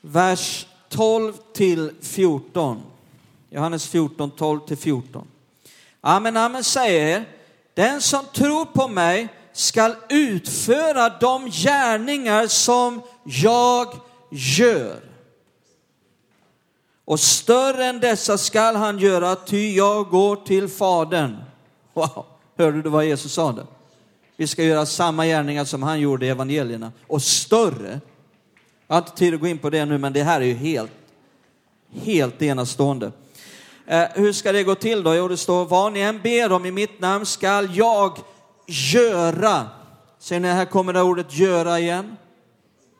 vers 0.00 0.66
12 0.88 1.32
till 1.52 1.92
14. 2.00 2.82
Johannes 3.50 3.88
14, 3.88 4.30
12 4.30 4.60
till 4.60 4.76
14. 4.76 5.26
Amen, 6.00 6.36
amen 6.36 6.64
säger 6.64 7.18
er. 7.18 7.24
den 7.74 8.00
som 8.00 8.24
tror 8.32 8.64
på 8.64 8.88
mig 8.88 9.28
skall 9.52 9.94
utföra 10.08 11.08
de 11.08 11.50
gärningar 11.50 12.46
som 12.46 13.02
jag 13.24 13.94
gör. 14.30 15.00
Och 17.04 17.20
större 17.20 17.84
än 17.84 18.00
dessa 18.00 18.38
skall 18.38 18.76
han 18.76 18.98
göra, 18.98 19.36
ty 19.36 19.74
jag 19.74 20.08
går 20.08 20.36
till 20.36 20.68
Fadern. 20.68 21.36
Wow, 21.94 22.26
hörde 22.58 22.82
du 22.82 22.90
vad 22.90 23.04
Jesus 23.04 23.32
sa 23.32 23.52
där? 23.52 23.66
Vi 24.36 24.46
ska 24.46 24.64
göra 24.64 24.86
samma 24.86 25.26
gärningar 25.26 25.64
som 25.64 25.82
han 25.82 26.00
gjorde 26.00 26.26
i 26.26 26.28
evangelierna. 26.28 26.92
Och 27.06 27.22
större. 27.22 28.00
Jag 28.86 28.94
har 28.94 28.98
inte 28.98 29.16
tid 29.16 29.34
att 29.34 29.40
gå 29.40 29.46
in 29.46 29.58
på 29.58 29.70
det 29.70 29.84
nu, 29.84 29.98
men 29.98 30.12
det 30.12 30.22
här 30.22 30.40
är 30.40 30.44
ju 30.44 30.54
helt, 30.54 30.90
helt 31.92 32.42
enastående. 32.42 33.12
Eh, 33.86 34.04
hur 34.14 34.32
ska 34.32 34.52
det 34.52 34.62
gå 34.62 34.74
till 34.74 35.02
då? 35.02 35.14
Jo, 35.14 35.28
det 35.28 35.36
står, 35.36 35.64
vad 35.64 35.92
ni 35.92 36.00
än 36.00 36.20
ber 36.22 36.52
om 36.52 36.66
i 36.66 36.70
mitt 36.70 37.00
namn 37.00 37.26
skall 37.26 37.76
jag 37.76 38.18
göra. 38.70 39.66
Ser 40.18 40.40
ni, 40.40 40.48
här 40.48 40.64
kommer 40.64 40.92
det 40.92 41.02
ordet 41.02 41.34
göra 41.34 41.78
igen. 41.78 42.16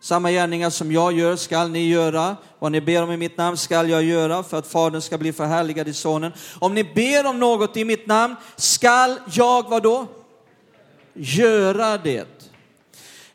Samma 0.02 0.30
gärningar 0.30 0.70
som 0.70 0.92
jag 0.92 1.12
gör 1.12 1.36
skall 1.36 1.70
ni 1.70 1.88
göra. 1.88 2.36
Vad 2.58 2.72
ni 2.72 2.80
ber 2.80 3.02
om 3.02 3.10
i 3.10 3.16
mitt 3.16 3.36
namn 3.36 3.56
skall 3.56 3.90
jag 3.90 4.02
göra 4.02 4.42
för 4.42 4.58
att 4.58 4.66
Fadern 4.66 5.00
ska 5.00 5.18
bli 5.18 5.32
förhärligad 5.32 5.88
i 5.88 5.94
Sonen. 5.94 6.32
Om 6.58 6.74
ni 6.74 6.84
ber 6.84 7.26
om 7.26 7.38
något 7.38 7.76
i 7.76 7.84
mitt 7.84 8.06
namn 8.06 8.36
skall 8.56 9.20
jag 9.32 9.68
vad 9.68 9.82
då? 9.82 10.06
Göra 11.14 11.98
det. 11.98 12.46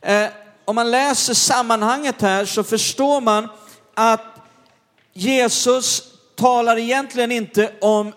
Eh, 0.01 0.27
om 0.65 0.75
man 0.75 0.91
läser 0.91 1.33
sammanhanget 1.33 2.21
här 2.21 2.45
så 2.45 2.63
förstår 2.63 3.21
man 3.21 3.49
att 3.93 4.25
Jesus 5.13 6.03
talar 6.35 6.77
egentligen 6.77 7.31
inte 7.31 7.71
om 7.81 8.13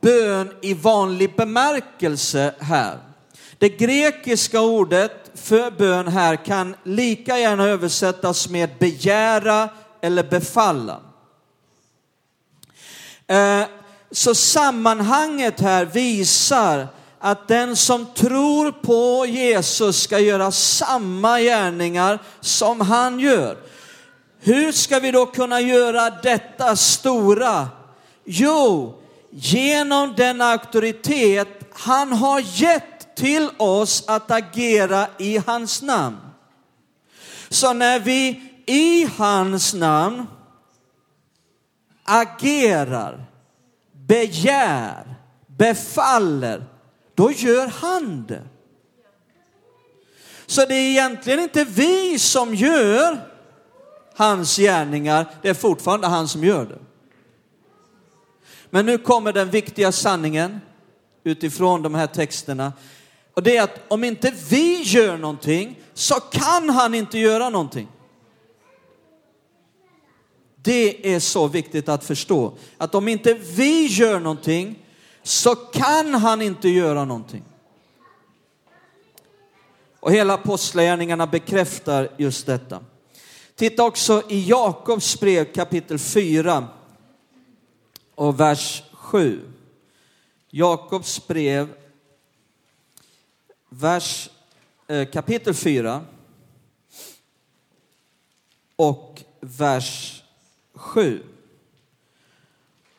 bön 0.00 0.54
i 0.62 0.74
vanlig 0.74 1.36
bemärkelse 1.36 2.54
här. 2.60 3.09
Det 3.60 3.68
grekiska 3.68 4.60
ordet 4.60 5.30
för 5.34 5.70
bön 5.70 6.08
här 6.08 6.36
kan 6.36 6.76
lika 6.82 7.38
gärna 7.38 7.64
översättas 7.64 8.48
med 8.48 8.70
begära 8.78 9.68
eller 10.00 10.22
befalla. 10.22 11.00
Eh, 13.26 13.62
så 14.10 14.34
sammanhanget 14.34 15.60
här 15.60 15.84
visar 15.84 16.88
att 17.18 17.48
den 17.48 17.76
som 17.76 18.06
tror 18.14 18.72
på 18.72 19.26
Jesus 19.26 20.02
ska 20.02 20.18
göra 20.18 20.50
samma 20.52 21.40
gärningar 21.40 22.18
som 22.40 22.80
han 22.80 23.20
gör. 23.20 23.56
Hur 24.40 24.72
ska 24.72 24.98
vi 24.98 25.10
då 25.10 25.26
kunna 25.26 25.60
göra 25.60 26.10
detta 26.10 26.76
stora? 26.76 27.68
Jo, 28.24 28.94
genom 29.30 30.14
den 30.16 30.40
auktoritet 30.40 31.48
han 31.72 32.12
har 32.12 32.40
gett 32.40 32.89
till 33.20 33.50
oss 33.56 34.04
att 34.06 34.30
agera 34.30 35.06
i 35.18 35.38
hans 35.46 35.82
namn. 35.82 36.18
Så 37.48 37.72
när 37.72 38.00
vi 38.00 38.42
i 38.66 39.04
hans 39.16 39.74
namn 39.74 40.26
agerar, 42.04 43.24
begär, 43.92 45.14
befaller, 45.46 46.64
då 47.14 47.32
gör 47.32 47.66
han 47.66 48.26
det. 48.26 48.42
Så 50.46 50.66
det 50.66 50.74
är 50.74 50.90
egentligen 50.90 51.40
inte 51.40 51.64
vi 51.64 52.18
som 52.18 52.54
gör 52.54 53.28
hans 54.14 54.56
gärningar, 54.56 55.26
det 55.42 55.48
är 55.48 55.54
fortfarande 55.54 56.06
han 56.06 56.28
som 56.28 56.44
gör 56.44 56.64
det. 56.64 56.78
Men 58.70 58.86
nu 58.86 58.98
kommer 58.98 59.32
den 59.32 59.50
viktiga 59.50 59.92
sanningen 59.92 60.60
utifrån 61.24 61.82
de 61.82 61.94
här 61.94 62.06
texterna. 62.06 62.72
Och 63.34 63.42
det 63.42 63.56
är 63.56 63.62
att 63.62 63.80
om 63.88 64.04
inte 64.04 64.34
vi 64.50 64.82
gör 64.82 65.16
någonting 65.16 65.78
så 65.94 66.14
kan 66.14 66.70
han 66.70 66.94
inte 66.94 67.18
göra 67.18 67.50
någonting. 67.50 67.88
Det 70.62 71.14
är 71.14 71.20
så 71.20 71.48
viktigt 71.48 71.88
att 71.88 72.04
förstå. 72.04 72.52
Att 72.78 72.94
om 72.94 73.08
inte 73.08 73.34
vi 73.34 73.86
gör 73.86 74.20
någonting 74.20 74.78
så 75.22 75.54
kan 75.54 76.14
han 76.14 76.42
inte 76.42 76.68
göra 76.68 77.04
någonting. 77.04 77.44
Och 80.00 80.12
hela 80.12 80.34
apostlagärningarna 80.34 81.26
bekräftar 81.26 82.08
just 82.16 82.46
detta. 82.46 82.80
Titta 83.54 83.84
också 83.84 84.22
i 84.28 84.48
Jakobs 84.48 85.20
brev 85.20 85.52
kapitel 85.52 85.98
4 85.98 86.68
och 88.14 88.40
vers 88.40 88.82
7. 88.92 89.40
Jakobs 90.50 91.26
brev, 91.26 91.68
vers, 93.70 94.30
eh, 94.86 95.08
kapitel 95.08 95.54
4 95.54 96.04
och 98.76 99.22
vers 99.40 100.22
7. 100.74 101.22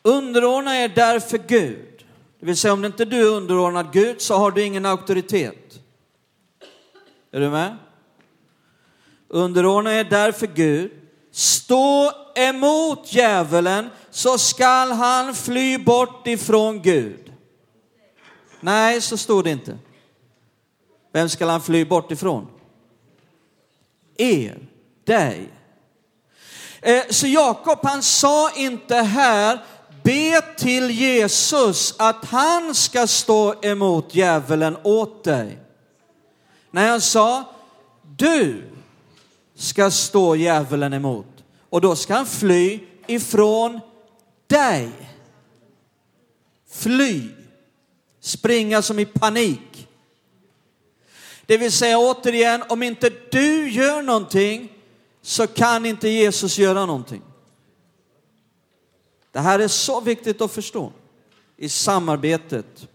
Underordna 0.02 0.76
er 0.76 0.88
därför 0.88 1.38
Gud. 1.38 2.04
Det 2.40 2.46
vill 2.46 2.56
säga 2.56 2.72
om 2.72 2.84
inte 2.84 3.04
du 3.04 3.20
är 3.20 3.36
underordnad 3.36 3.92
Gud 3.92 4.20
så 4.20 4.34
har 4.34 4.50
du 4.50 4.62
ingen 4.62 4.86
auktoritet. 4.86 5.80
Är 7.30 7.40
du 7.40 7.50
med? 7.50 7.76
Underordna 9.28 9.94
er 9.94 10.04
därför 10.04 10.46
Gud. 10.46 10.90
Stå 11.30 12.12
emot 12.34 13.12
djävulen 13.12 13.90
så 14.10 14.38
skall 14.38 14.92
han 14.92 15.34
fly 15.34 15.78
bort 15.78 16.26
ifrån 16.26 16.82
Gud. 16.82 17.32
Nej, 18.60 19.00
så 19.00 19.16
står 19.16 19.42
det 19.42 19.50
inte. 19.50 19.78
Vem 21.12 21.28
skall 21.28 21.48
han 21.48 21.60
fly 21.60 21.84
bort 21.84 22.10
ifrån? 22.10 22.46
Er, 24.16 24.58
dig. 25.04 25.48
Eh, 26.80 27.02
så 27.10 27.26
Jakob 27.26 27.78
han 27.82 28.02
sa 28.02 28.50
inte 28.56 28.94
här, 28.94 29.58
be 30.02 30.40
till 30.56 30.90
Jesus 30.90 31.94
att 31.98 32.24
han 32.24 32.74
ska 32.74 33.06
stå 33.06 33.54
emot 33.62 34.14
djävulen 34.14 34.76
åt 34.82 35.24
dig. 35.24 35.58
Nej, 36.70 36.88
han 36.88 37.00
sa, 37.00 37.44
du 38.16 38.62
ska 39.54 39.90
stå 39.90 40.36
djävulen 40.36 40.92
emot 40.92 41.26
och 41.70 41.80
då 41.80 41.96
ska 41.96 42.14
han 42.14 42.26
fly 42.26 42.80
ifrån 43.06 43.80
dig. 44.46 44.90
Fly, 46.70 47.28
springa 48.20 48.82
som 48.82 48.98
i 48.98 49.04
panik. 49.04 49.71
Det 51.46 51.58
vill 51.58 51.72
säga 51.72 51.98
återigen, 51.98 52.62
om 52.68 52.82
inte 52.82 53.10
du 53.30 53.70
gör 53.70 54.02
någonting 54.02 54.72
så 55.22 55.46
kan 55.46 55.86
inte 55.86 56.08
Jesus 56.08 56.58
göra 56.58 56.86
någonting. 56.86 57.22
Det 59.32 59.40
här 59.40 59.58
är 59.58 59.68
så 59.68 60.00
viktigt 60.00 60.40
att 60.40 60.52
förstå 60.52 60.92
i 61.56 61.68
samarbetet. 61.68 62.88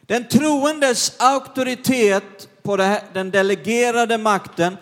Den 0.00 0.28
troendes 0.28 1.14
auktoritet 1.18 2.48
på 2.62 2.76
här, 2.76 3.02
den 3.12 3.30
delegerade 3.30 4.18
makten, 4.18 4.76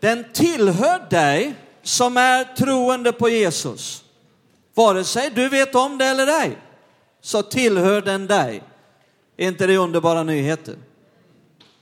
den 0.00 0.24
tillhör 0.32 1.10
dig 1.10 1.54
som 1.82 2.16
är 2.16 2.44
troende 2.44 3.12
på 3.12 3.28
Jesus. 3.28 4.04
Vare 4.74 5.04
sig 5.04 5.30
du 5.30 5.48
vet 5.48 5.74
om 5.74 5.98
det 5.98 6.04
eller 6.04 6.26
ej, 6.26 6.58
så 7.20 7.42
tillhör 7.42 8.00
den 8.00 8.26
dig. 8.26 8.62
Är 9.36 9.48
inte 9.48 9.66
det 9.66 9.76
underbara 9.76 10.22
nyheter? 10.22 10.76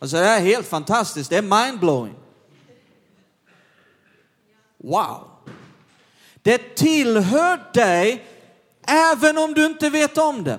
Alltså 0.01 0.17
det 0.17 0.25
här 0.25 0.37
är 0.37 0.45
helt 0.45 0.69
fantastiskt, 0.69 1.31
det 1.31 1.37
är 1.37 1.67
mindblowing. 1.67 2.15
Wow! 4.79 5.31
Det 6.43 6.77
tillhör 6.77 7.73
dig 7.75 8.27
även 8.87 9.39
om 9.39 9.55
du 9.55 9.67
inte 9.67 9.91
vet 9.91 10.19
om 10.19 10.45
det. 10.45 10.59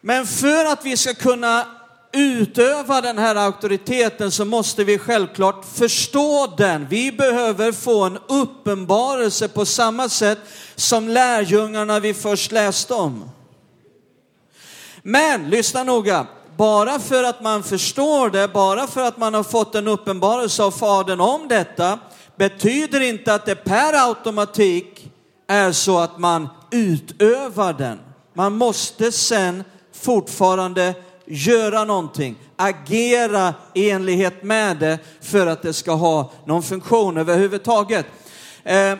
Men 0.00 0.26
för 0.26 0.64
att 0.64 0.84
vi 0.84 0.96
ska 0.96 1.14
kunna 1.14 1.66
utöva 2.12 3.00
den 3.00 3.18
här 3.18 3.36
auktoriteten 3.36 4.30
så 4.30 4.44
måste 4.44 4.84
vi 4.84 4.98
självklart 4.98 5.64
förstå 5.64 6.54
den. 6.56 6.86
Vi 6.88 7.12
behöver 7.12 7.72
få 7.72 8.04
en 8.04 8.18
uppenbarelse 8.28 9.48
på 9.48 9.64
samma 9.64 10.08
sätt 10.08 10.38
som 10.74 11.08
lärjungarna 11.08 12.00
vi 12.00 12.14
först 12.14 12.52
läste 12.52 12.94
om. 12.94 13.30
Men 15.02 15.50
lyssna 15.50 15.84
noga, 15.84 16.26
bara 16.56 16.98
för 16.98 17.24
att 17.24 17.42
man 17.42 17.62
förstår 17.62 18.30
det, 18.30 18.48
bara 18.48 18.86
för 18.86 19.02
att 19.04 19.18
man 19.18 19.34
har 19.34 19.42
fått 19.42 19.74
en 19.74 19.88
uppenbarelse 19.88 20.62
av 20.62 20.70
Fadern 20.70 21.20
om 21.20 21.48
detta, 21.48 21.98
betyder 22.36 23.00
inte 23.00 23.34
att 23.34 23.46
det 23.46 23.54
per 23.54 24.08
automatik 24.08 25.10
är 25.46 25.72
så 25.72 25.98
att 25.98 26.18
man 26.18 26.48
utövar 26.70 27.72
den. 27.72 27.98
Man 28.34 28.56
måste 28.56 29.12
sen 29.12 29.64
fortfarande 29.92 30.94
göra 31.26 31.84
någonting, 31.84 32.36
agera 32.56 33.54
i 33.74 33.90
enlighet 33.90 34.42
med 34.42 34.76
det 34.76 34.98
för 35.20 35.46
att 35.46 35.62
det 35.62 35.72
ska 35.72 35.92
ha 35.92 36.32
någon 36.44 36.62
funktion 36.62 37.16
överhuvudtaget. 37.16 38.06
Eh, 38.64 38.94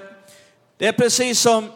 det 0.79 0.87
är 0.87 0.92
precis 0.92 1.40
som, 1.40 1.69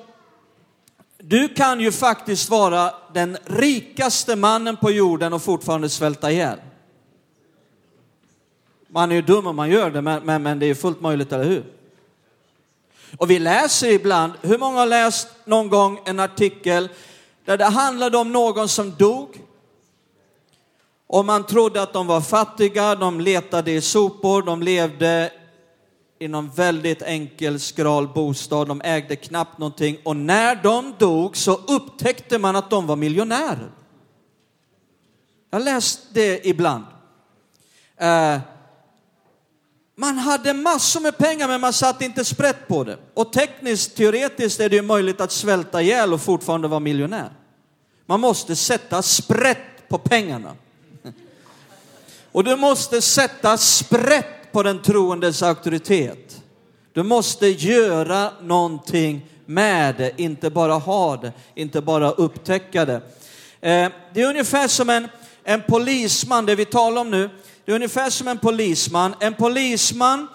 du 1.30 1.48
kan 1.48 1.80
ju 1.80 1.92
faktiskt 1.92 2.50
vara 2.50 2.94
den 3.12 3.36
rikaste 3.44 4.36
mannen 4.36 4.76
på 4.76 4.90
jorden 4.90 5.32
och 5.32 5.42
fortfarande 5.42 5.88
svälta 5.88 6.30
ihjäl. 6.30 6.58
Man 8.88 9.10
är 9.10 9.14
ju 9.14 9.22
dum 9.22 9.46
om 9.46 9.56
man 9.56 9.70
gör 9.70 9.90
det, 9.90 10.02
men, 10.02 10.22
men, 10.22 10.42
men 10.42 10.58
det 10.58 10.66
är 10.66 10.74
fullt 10.74 11.00
möjligt, 11.00 11.32
eller 11.32 11.44
hur? 11.44 11.64
Och 13.16 13.30
vi 13.30 13.38
läser 13.38 13.90
ibland, 13.90 14.32
hur 14.42 14.58
många 14.58 14.78
har 14.78 14.86
läst 14.86 15.28
någon 15.44 15.68
gång 15.68 16.00
en 16.04 16.20
artikel 16.20 16.88
där 17.44 17.58
det 17.58 17.64
handlade 17.64 18.18
om 18.18 18.32
någon 18.32 18.68
som 18.68 18.94
dog 18.94 19.28
och 21.06 21.24
man 21.24 21.46
trodde 21.46 21.82
att 21.82 21.92
de 21.92 22.06
var 22.06 22.20
fattiga, 22.20 22.94
de 22.94 23.20
letade 23.20 23.72
i 23.72 23.80
sopor, 23.80 24.42
de 24.42 24.62
levde 24.62 25.32
i 26.22 26.28
någon 26.28 26.50
väldigt 26.50 27.02
enkel 27.02 27.60
skral 27.60 28.08
bostad, 28.08 28.68
de 28.68 28.80
ägde 28.84 29.16
knappt 29.16 29.58
någonting 29.58 29.98
och 30.04 30.16
när 30.16 30.54
de 30.62 30.94
dog 30.98 31.36
så 31.36 31.54
upptäckte 31.54 32.38
man 32.38 32.56
att 32.56 32.70
de 32.70 32.86
var 32.86 32.96
miljonärer. 32.96 33.70
Jag 35.50 35.58
har 35.58 35.64
läst 35.64 36.00
det 36.12 36.46
ibland. 36.46 36.84
Eh, 37.96 38.38
man 39.96 40.18
hade 40.18 40.54
massor 40.54 41.00
med 41.00 41.18
pengar 41.18 41.48
men 41.48 41.60
man 41.60 41.72
satte 41.72 42.04
inte 42.04 42.24
sprätt 42.24 42.68
på 42.68 42.84
det. 42.84 42.98
Och 43.14 43.32
tekniskt, 43.32 43.96
teoretiskt 43.96 44.60
är 44.60 44.68
det 44.68 44.76
ju 44.76 44.82
möjligt 44.82 45.20
att 45.20 45.32
svälta 45.32 45.82
ihjäl 45.82 46.12
och 46.12 46.20
fortfarande 46.20 46.68
vara 46.68 46.80
miljonär. 46.80 47.30
Man 48.06 48.20
måste 48.20 48.56
sätta 48.56 49.02
sprätt 49.02 49.88
på 49.88 49.98
pengarna. 49.98 50.56
Och 52.32 52.44
du 52.44 52.56
måste 52.56 53.02
sätta 53.02 53.58
sprätt 53.58 54.39
på 54.52 54.62
den 54.62 54.82
troendes 54.82 55.42
auktoritet. 55.42 56.42
Du 56.92 57.02
måste 57.02 57.46
göra 57.48 58.30
någonting 58.42 59.26
med 59.46 59.94
det, 59.96 60.20
inte 60.20 60.50
bara 60.50 60.74
ha 60.74 61.16
det, 61.16 61.32
inte 61.54 61.80
bara 61.80 62.10
upptäcka 62.10 62.84
det. 62.84 62.96
Eh, 63.60 63.90
det 64.14 64.22
är 64.22 64.28
ungefär 64.28 64.68
som 64.68 64.90
en, 64.90 65.08
en 65.44 65.62
polisman, 65.62 66.46
det 66.46 66.54
vi 66.54 66.64
talar 66.64 67.00
om 67.00 67.10
nu, 67.10 67.30
det 67.64 67.72
är 67.72 67.76
ungefär 67.76 68.10
som 68.10 68.28
en 68.28 68.38
polisman. 68.38 69.14
En 69.20 69.34
polisman 69.34 70.26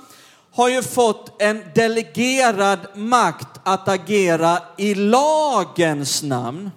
har 0.52 0.70
ju 0.70 0.84
fått 0.84 1.42
en 1.42 1.64
delegerad 1.76 2.80
makt 2.96 3.60
att 3.64 3.88
agera 3.88 4.58
i 4.78 4.96
lagens 4.96 6.24
namn. 6.24 6.72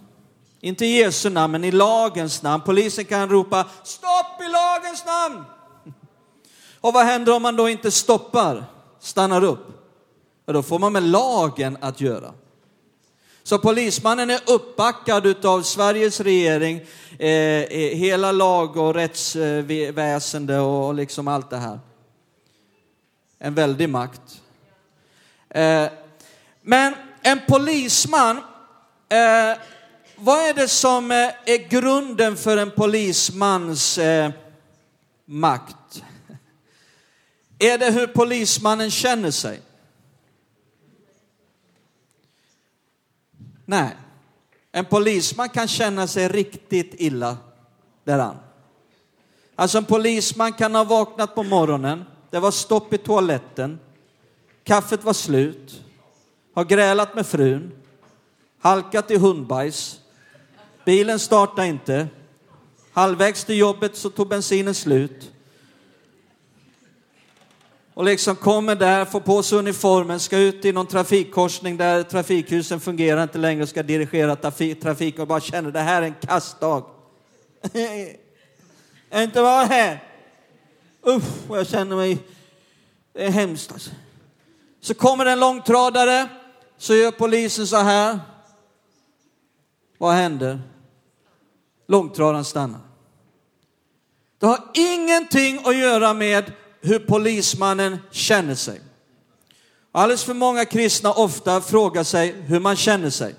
Inte 0.61 0.87
i 0.87 0.99
Jesu 0.99 1.31
namn, 1.31 1.53
men 1.53 1.65
i 1.65 1.71
lagens 1.71 2.43
namn. 2.43 2.63
Polisen 2.67 3.05
kan 3.05 3.29
ropa 3.29 3.67
stopp 3.85 4.41
i 4.41 4.49
lagens 4.53 5.05
namn. 5.07 5.45
Och 6.81 6.93
vad 6.93 7.07
händer 7.07 7.37
om 7.37 7.43
man 7.43 7.57
då 7.57 7.69
inte 7.69 7.91
stoppar, 7.91 8.65
stannar 9.01 9.45
upp? 9.45 9.67
Ja, 10.47 10.53
då 10.53 10.63
får 10.63 10.79
man 10.79 10.93
med 10.93 11.03
lagen 11.03 11.79
att 11.81 12.01
göra. 12.01 12.33
Så 13.43 13.59
polismannen 13.59 14.31
är 14.31 14.41
uppbackad 14.47 15.47
av 15.47 15.63
Sveriges 15.63 16.21
regering, 16.21 16.81
eh, 17.19 17.69
hela 17.97 18.33
lag 18.33 18.77
och 18.77 18.95
rättsväsende 18.95 20.59
och 20.59 20.95
liksom 20.95 21.29
allt 21.29 21.51
det 21.51 21.57
här. 21.57 21.81
En 23.39 23.55
väldig 23.55 23.89
makt. 23.89 24.43
Eh, 25.51 25.87
men 26.63 26.95
en 27.23 27.41
polisman, 27.49 28.37
eh, 29.09 29.59
vad 30.17 30.39
är 30.49 30.55
det 30.55 30.69
som 30.69 31.11
eh, 31.11 31.17
är 31.45 31.69
grunden 31.69 32.37
för 32.37 32.57
en 32.57 32.71
polismans 32.71 33.99
eh, 33.99 34.31
makt? 35.25 36.03
Är 37.59 37.79
det 37.79 37.91
hur 37.91 38.07
polismannen 38.07 38.91
känner 38.91 39.31
sig? 39.31 39.61
Nej. 43.65 43.97
En 44.73 44.85
polisman 44.85 45.49
kan 45.49 45.69
känna 45.69 46.07
sig 46.07 46.29
riktigt 46.29 46.95
illa 46.95 47.37
däran. 48.05 48.37
Alltså 49.55 49.79
en 49.79 49.85
polisman 49.85 50.53
kan 50.53 50.75
ha 50.75 50.85
vaknat 50.85 51.35
på 51.35 51.43
morgonen, 51.43 52.05
det 52.31 52.39
var 52.39 52.51
stopp 52.51 52.93
i 52.93 52.99
toaletten, 52.99 53.79
kaffet 54.65 55.05
var 55.05 55.13
slut, 55.13 55.83
har 56.55 56.65
grälat 56.65 57.15
med 57.15 57.27
frun, 57.27 57.73
halkat 58.61 59.11
i 59.11 59.17
hundbajs, 59.17 60.01
bilen 60.85 61.19
startade 61.19 61.69
inte, 61.69 62.09
halvvägs 62.93 63.45
till 63.45 63.59
jobbet 63.59 63.97
så 63.97 64.11
tog 64.11 64.29
bensinen 64.29 64.75
slut. 64.75 65.33
Och 67.99 68.05
liksom 68.05 68.37
kommer 68.37 68.75
där, 68.75 69.05
får 69.05 69.21
på 69.21 69.43
sig 69.43 69.59
uniformen, 69.59 70.21
ska 70.21 70.39
ut 70.39 70.65
i 70.65 70.73
någon 70.73 70.87
trafikkorsning 70.87 71.77
där 71.77 72.03
trafikhusen 72.03 72.81
fungerar 72.81 73.23
inte 73.23 73.39
längre 73.39 73.63
och 73.63 73.69
ska 73.69 73.83
dirigera 73.83 74.37
trafik, 74.37 74.81
trafik 74.81 75.19
och 75.19 75.27
bara 75.27 75.41
känner 75.41 75.71
det 75.71 75.81
här 75.81 76.03
är 76.03 76.07
en 76.07 76.15
kastdag. 76.21 76.85
Jag 79.11 79.23
inte 79.23 79.43
vara 79.43 79.65
här. 79.65 80.05
Usch, 81.07 81.23
vad 81.49 81.59
jag 81.59 81.67
känner 81.67 81.97
mig... 81.97 82.19
Det 83.13 83.25
är 83.25 83.31
hemskt 83.31 83.73
alltså. 83.73 83.91
Så 84.81 84.95
kommer 84.95 85.27
en 85.27 85.41
långtradare, 85.41 86.29
så 86.77 86.95
gör 86.95 87.11
polisen 87.11 87.67
så 87.67 87.77
här. 87.77 88.19
Vad 89.99 90.15
händer? 90.15 90.61
Långtradaren 91.89 92.45
stannar. 92.45 92.81
Det 94.39 94.47
har 94.47 94.71
ingenting 94.75 95.61
att 95.65 95.77
göra 95.77 96.15
med 96.15 96.53
hur 96.81 96.99
polismannen 96.99 97.99
känner 98.11 98.55
sig. 98.55 98.81
Alldeles 99.93 100.25
för 100.25 100.35
många 100.35 100.65
kristna 100.65 101.13
ofta 101.13 101.61
frågar 101.61 102.05
sig 102.05 102.33
hur 102.33 102.61
man 102.61 102.77
känner 102.77 103.11
sig. 103.11 103.35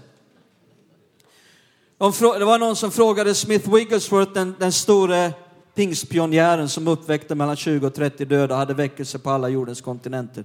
det 1.98 2.46
var 2.46 2.60
någon 2.60 2.76
som 2.76 2.92
frågade 2.92 3.36
Smith 3.36 3.74
Wigglesworth, 3.74 4.34
den, 4.34 4.56
den 4.60 4.72
store 4.72 5.34
pingstpionjären 5.76 6.70
som 6.70 6.88
uppväckte 6.88 7.36
mellan 7.36 7.56
20 7.56 7.88
och 7.88 7.94
30 7.94 8.26
döda 8.26 8.54
och 8.54 8.60
hade 8.60 8.74
väckelse 8.74 9.20
på 9.20 9.30
alla 9.30 9.50
jordens 9.50 9.82
kontinenter. 9.82 10.44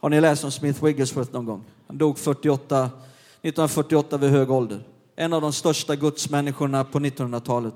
Har 0.00 0.08
ni 0.08 0.20
läst 0.20 0.44
om 0.44 0.50
Smith 0.50 0.84
Wigglesworth 0.84 1.32
någon 1.32 1.46
gång? 1.46 1.64
Han 1.86 1.98
dog 1.98 2.18
48, 2.18 2.78
1948 2.84 4.16
vid 4.16 4.30
hög 4.30 4.50
ålder. 4.50 4.80
En 5.16 5.32
av 5.32 5.40
de 5.40 5.52
största 5.52 5.96
gudsmänniskorna 5.96 6.84
på 6.84 6.98
1900-talet. 6.98 7.74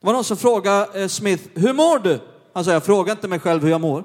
Det 0.00 0.06
var 0.06 0.12
någon 0.12 0.24
som 0.24 0.36
frågade 0.36 1.02
eh, 1.02 1.08
Smith, 1.08 1.44
hur 1.54 1.72
mår 1.72 1.98
du? 1.98 2.20
Han 2.56 2.64
sa, 2.64 2.72
jag 2.72 2.84
frågar 2.84 3.12
inte 3.12 3.28
mig 3.28 3.38
själv 3.38 3.62
hur 3.62 3.70
jag 3.70 3.80
mår. 3.80 4.04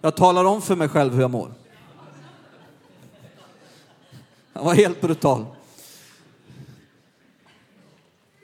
Jag 0.00 0.16
talar 0.16 0.44
om 0.44 0.62
för 0.62 0.76
mig 0.76 0.88
själv 0.88 1.14
hur 1.14 1.20
jag 1.20 1.30
mår. 1.30 1.52
Han 4.52 4.64
var 4.64 4.74
helt 4.74 5.00
brutal. 5.00 5.46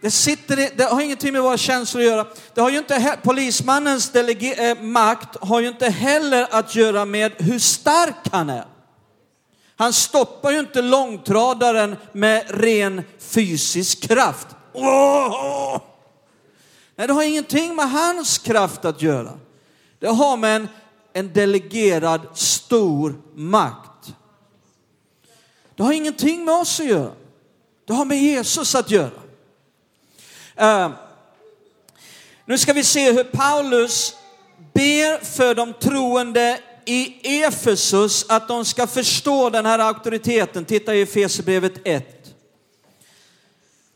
Det, 0.03 0.11
sitter 0.11 0.77
det 0.77 0.85
har 0.85 1.01
ingenting 1.01 1.33
med 1.33 1.43
våra 1.43 1.57
känslor 1.57 2.03
att 2.03 2.09
göra. 2.09 2.27
Det 2.55 2.61
har 2.61 2.71
ju 2.71 2.79
inte, 2.79 3.19
polismannens 3.23 4.11
delege, 4.11 4.71
eh, 4.71 4.83
makt 4.83 5.37
har 5.41 5.61
ju 5.61 5.69
inte 5.69 5.89
heller 5.89 6.47
att 6.51 6.75
göra 6.75 7.05
med 7.05 7.33
hur 7.39 7.59
stark 7.59 8.29
han 8.33 8.51
är. 8.51 8.65
Han 9.77 9.93
stoppar 9.93 10.51
ju 10.51 10.61
inte 10.61 10.83
långtradaren 10.83 11.97
med 12.13 12.45
ren 12.49 13.03
fysisk 13.19 14.09
kraft. 14.09 14.47
Oh! 14.73 15.90
Nej, 17.01 17.07
det 17.07 17.13
har 17.13 17.23
ingenting 17.23 17.77
med 17.77 17.91
hans 17.91 18.39
kraft 18.39 18.85
att 18.85 19.03
göra. 19.03 19.39
Det 19.99 20.07
har 20.07 20.37
med 20.37 20.57
en, 20.57 20.69
en 21.13 21.33
delegerad 21.33 22.21
stor 22.35 23.15
makt. 23.35 24.15
Det 25.75 25.83
har 25.83 25.93
ingenting 25.93 26.45
med 26.45 26.55
oss 26.55 26.81
att 26.81 26.87
göra. 26.87 27.13
Det 27.85 27.93
har 27.93 28.05
med 28.05 28.23
Jesus 28.23 28.75
att 28.75 28.91
göra. 28.91 29.11
Uh, 30.63 30.91
nu 32.45 32.59
ska 32.59 32.73
vi 32.73 32.85
se 32.85 33.13
hur 33.13 33.25
Paulus 33.25 34.15
ber 34.73 35.25
för 35.25 35.55
de 35.55 35.73
troende 35.73 36.61
i 36.85 37.21
Efesus 37.43 38.27
att 38.29 38.49
de 38.49 38.65
ska 38.65 38.87
förstå 38.87 39.51
den 39.51 39.67
här 39.67 39.79
auktoriteten. 39.79 40.65
Titta 40.65 40.95
i 40.95 41.03
Efesierbrevet 41.03 41.73
1. 41.85 42.20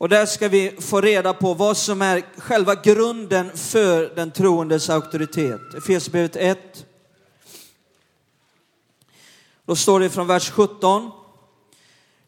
Och 0.04 0.10
där 0.10 0.26
ska 0.26 0.48
vi 0.48 0.76
få 0.78 1.00
reda 1.00 1.34
på 1.34 1.54
vad 1.54 1.76
som 1.76 2.02
är 2.02 2.22
själva 2.36 2.74
grunden 2.74 3.56
för 3.56 4.12
den 4.16 4.30
troendes 4.30 4.90
auktoritet. 4.90 5.60
Efesierbrevet 5.76 6.36
1. 6.36 6.86
Då 9.66 9.76
står 9.76 10.00
det 10.00 10.10
från 10.10 10.26
vers 10.26 10.50
17. 10.50 11.10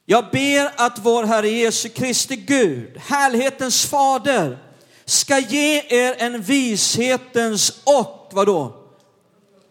Jag 0.04 0.24
ber 0.32 0.72
att 0.76 0.98
vår 0.98 1.24
Herre 1.24 1.48
Jesu 1.48 1.88
Kristi 1.88 2.36
Gud, 2.36 2.96
härlighetens 2.96 3.86
fader, 3.86 4.58
ska 5.04 5.38
ge 5.38 5.82
er 5.88 6.14
en 6.18 6.42
vishetens 6.42 7.80
och 7.84 8.28
vadå? 8.32 8.86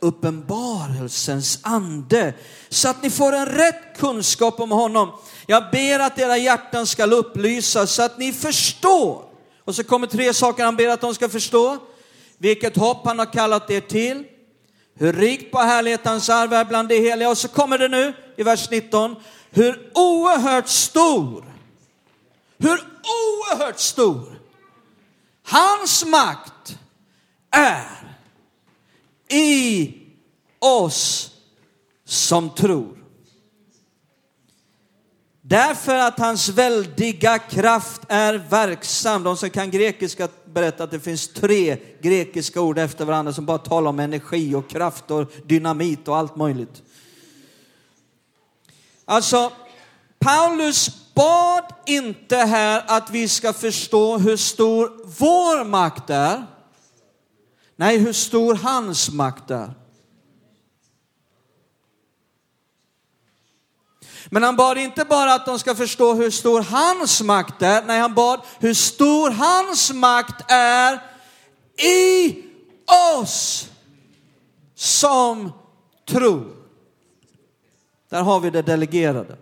Uppenbarelsens 0.06 1.60
ande, 1.62 2.34
så 2.70 2.90
att 2.90 3.04
ni 3.04 3.10
får 3.10 3.34
en 3.34 3.46
rätt 3.46 3.98
kunskap 3.98 4.60
om 4.60 4.72
honom. 4.72 5.12
Jag 5.48 5.64
ber 5.72 6.00
att 6.00 6.20
era 6.20 6.38
hjärtan 6.38 6.88
ska 6.88 7.06
upplysas 7.06 7.92
så 7.92 8.02
att 8.02 8.18
ni 8.18 8.34
förstår. 8.34 9.24
Och 9.66 9.76
så 9.76 9.84
kommer 9.84 10.08
tre 10.08 10.34
saker 10.34 10.64
han 10.64 10.76
ber 10.76 10.88
att 10.88 11.02
de 11.02 11.16
ska 11.16 11.30
förstå. 11.30 11.78
Vilket 12.38 12.78
hopp 12.78 13.06
han 13.06 13.20
har 13.20 13.34
kallat 13.34 13.72
er 13.72 13.82
till. 13.82 14.24
Hur 14.96 15.14
rikt 15.14 15.52
på 15.52 15.60
härlighet 15.60 16.06
hans 16.06 16.30
arv 16.30 16.54
är 16.54 16.66
bland 16.66 16.90
de 16.90 17.00
heliga. 17.00 17.30
Och 17.30 17.38
så 17.38 17.48
kommer 17.48 17.78
det 17.78 17.88
nu 17.88 18.14
i 18.38 18.44
vers 18.44 18.70
19 18.70 19.16
hur 19.52 19.90
oerhört 19.94 20.68
stor, 20.68 21.46
hur 22.58 22.80
oerhört 23.04 23.80
stor 23.80 24.36
hans 25.46 26.06
makt 26.06 26.78
är 27.52 28.15
i 29.30 29.94
oss 30.60 31.32
som 32.06 32.50
tror. 32.50 32.98
Därför 35.42 35.96
att 35.96 36.20
hans 36.20 36.50
väldiga 36.50 37.40
kraft 37.40 38.02
är 38.08 38.34
verksam. 38.34 39.24
De 39.24 39.38
som 39.38 39.50
kan 39.50 39.72
grekiska 39.72 40.28
berättar 40.46 40.84
att 40.84 40.92
det 40.92 41.00
finns 41.00 41.28
tre 41.28 41.78
grekiska 42.02 42.62
ord 42.62 42.78
efter 42.78 43.06
varandra 43.06 43.34
som 43.34 43.46
bara 43.46 43.58
talar 43.58 43.90
om 43.90 44.00
energi 44.00 44.56
och 44.56 44.70
kraft 44.70 45.12
och 45.12 45.32
dynamit 45.46 46.08
och 46.08 46.18
allt 46.18 46.36
möjligt. 46.36 46.82
Alltså, 49.06 49.52
Paulus 50.20 51.14
bad 51.14 51.64
inte 51.86 52.38
här 52.38 52.84
att 52.88 53.10
vi 53.10 53.28
ska 53.28 53.54
förstå 53.54 54.18
hur 54.18 54.38
stor 54.38 54.92
vår 55.20 55.64
makt 55.64 56.10
är. 56.10 56.46
Nej, 57.76 57.98
hur 57.98 58.14
stor 58.14 58.56
hans 58.56 59.12
makt 59.12 59.52
är. 59.52 59.74
Men 64.30 64.44
han 64.44 64.56
bad 64.56 64.78
inte 64.78 65.06
bara 65.06 65.34
att 65.34 65.46
de 65.46 65.60
ska 65.60 65.76
förstå 65.76 66.14
hur 66.14 66.32
stor 66.32 66.62
hans 66.62 67.22
makt 67.22 67.62
är. 67.62 67.84
Nej, 67.84 68.00
han 68.00 68.14
bad 68.14 68.42
hur 68.60 68.74
stor 68.74 69.32
hans 69.32 69.94
makt 69.94 70.52
är 70.52 71.00
i 71.78 72.44
oss 73.20 73.70
som 74.76 75.52
tror. 76.08 76.56
Där 78.10 78.22
har 78.22 78.40
vi 78.40 78.50
det 78.50 78.62
delegerade. 78.62 79.38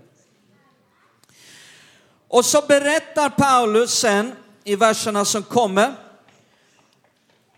Och 2.27 2.45
så 2.45 2.61
berättar 2.67 3.29
Paulus 3.29 3.93
sen 3.99 4.35
i 4.63 4.75
verserna 4.75 5.25
som 5.25 5.43
kommer 5.43 5.95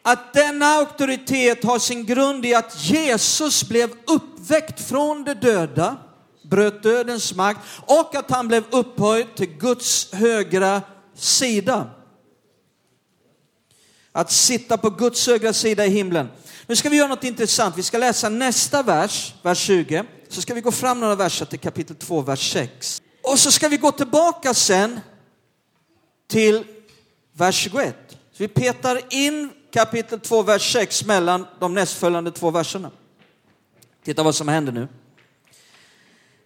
att 0.08 0.34
denna 0.34 0.66
auktoritet 0.66 1.64
har 1.64 1.80
sin 1.80 2.06
grund 2.06 2.46
i 2.46 2.54
att 2.54 2.84
Jesus 2.84 3.70
blev 3.70 3.90
uppväckt 4.08 4.82
från 4.82 5.24
de 5.24 5.34
döda, 5.34 5.98
bröt 6.44 6.84
dödens 6.84 7.36
makt 7.36 7.60
och 7.86 8.16
att 8.16 8.32
han 8.32 8.48
blev 8.48 8.64
upphöjd 8.70 9.36
till 9.36 9.48
Guds 9.48 10.14
högra 10.14 10.82
sida. 11.16 11.90
Att 14.12 14.32
sitta 14.32 14.78
på 14.78 14.90
Guds 14.90 15.28
högra 15.28 15.54
sida 15.54 15.86
i 15.86 15.90
himlen. 15.90 16.28
Nu 16.68 16.76
ska 16.76 16.90
vi 16.90 16.98
göra 16.98 17.08
något 17.08 17.24
intressant. 17.24 17.78
Vi 17.78 17.84
ska 17.84 17.98
läsa 17.98 18.30
nästa 18.30 18.84
vers, 18.84 19.34
vers 19.42 19.60
20. 19.60 20.04
Så 20.30 20.42
ska 20.42 20.54
vi 20.54 20.62
gå 20.62 20.72
fram 20.72 21.00
några 21.00 21.16
verser 21.16 21.46
till 21.46 21.60
kapitel 21.60 21.96
2, 21.96 22.22
vers 22.22 22.54
6. 22.54 23.02
Och 23.24 23.40
så 23.40 23.52
ska 23.52 23.68
vi 23.68 23.78
gå 23.78 23.92
tillbaka 23.92 24.54
sen 24.54 25.00
till 26.28 26.64
vers 27.34 27.56
21. 27.56 27.96
Så 28.10 28.16
vi 28.38 28.48
petar 28.48 29.02
in 29.10 29.52
kapitel 29.76 30.20
2, 30.20 30.44
vers 30.44 30.74
6 30.74 31.06
mellan 31.06 31.48
de 31.60 31.74
nästföljande 31.74 32.32
två 32.32 32.52
verserna. 32.52 32.92
Titta 34.04 34.24
vad 34.24 34.36
som 34.36 34.48
händer 34.48 34.72
nu. 34.72 34.88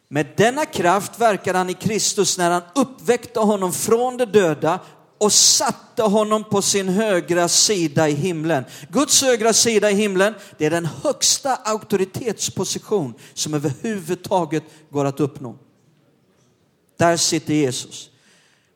Med 0.07 0.27
denna 0.37 0.65
kraft 0.65 1.19
verkade 1.19 1.57
han 1.57 1.69
i 1.69 1.73
Kristus 1.73 2.37
när 2.37 2.51
han 2.51 2.61
uppväckte 2.75 3.39
honom 3.39 3.73
från 3.73 4.17
de 4.17 4.25
döda 4.25 4.79
och 5.17 5.33
satte 5.33 6.03
honom 6.03 6.43
på 6.43 6.61
sin 6.61 6.89
högra 6.89 7.47
sida 7.47 8.09
i 8.09 8.13
himlen. 8.13 8.65
Guds 8.89 9.21
högra 9.21 9.53
sida 9.53 9.91
i 9.91 9.93
himlen, 9.93 10.33
det 10.57 10.65
är 10.65 10.69
den 10.69 10.85
högsta 10.85 11.55
auktoritetsposition 11.55 13.13
som 13.33 13.53
överhuvudtaget 13.53 14.63
går 14.89 15.05
att 15.05 15.19
uppnå. 15.19 15.55
Där 16.97 17.17
sitter 17.17 17.53
Jesus. 17.53 18.09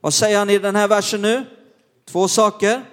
Vad 0.02 0.14
säger 0.14 0.38
han 0.38 0.50
i 0.50 0.60
den 0.60 0.76
här 0.76 0.88
versen 0.88 1.22
nu? 1.22 1.46
Två 2.06 2.28
saker. 2.28 2.86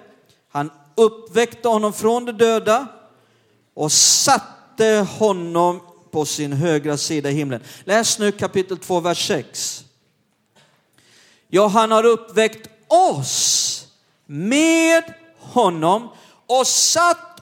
Han 0.51 0.69
uppväckte 0.95 1.67
honom 1.67 1.93
från 1.93 2.25
de 2.25 2.31
döda 2.31 2.87
och 3.73 3.91
satte 3.91 5.07
honom 5.19 5.81
på 6.11 6.25
sin 6.25 6.53
högra 6.53 6.97
sida 6.97 7.29
i 7.29 7.33
himlen. 7.33 7.63
Läs 7.83 8.19
nu 8.19 8.31
kapitel 8.31 8.77
2, 8.77 8.99
vers 8.99 9.27
6. 9.27 9.83
Ja, 11.47 11.67
han 11.67 11.91
har 11.91 12.05
uppväckt 12.05 12.69
oss 12.87 13.87
med 14.25 15.03
honom 15.39 16.09
och 16.45 16.67
satt 16.67 17.41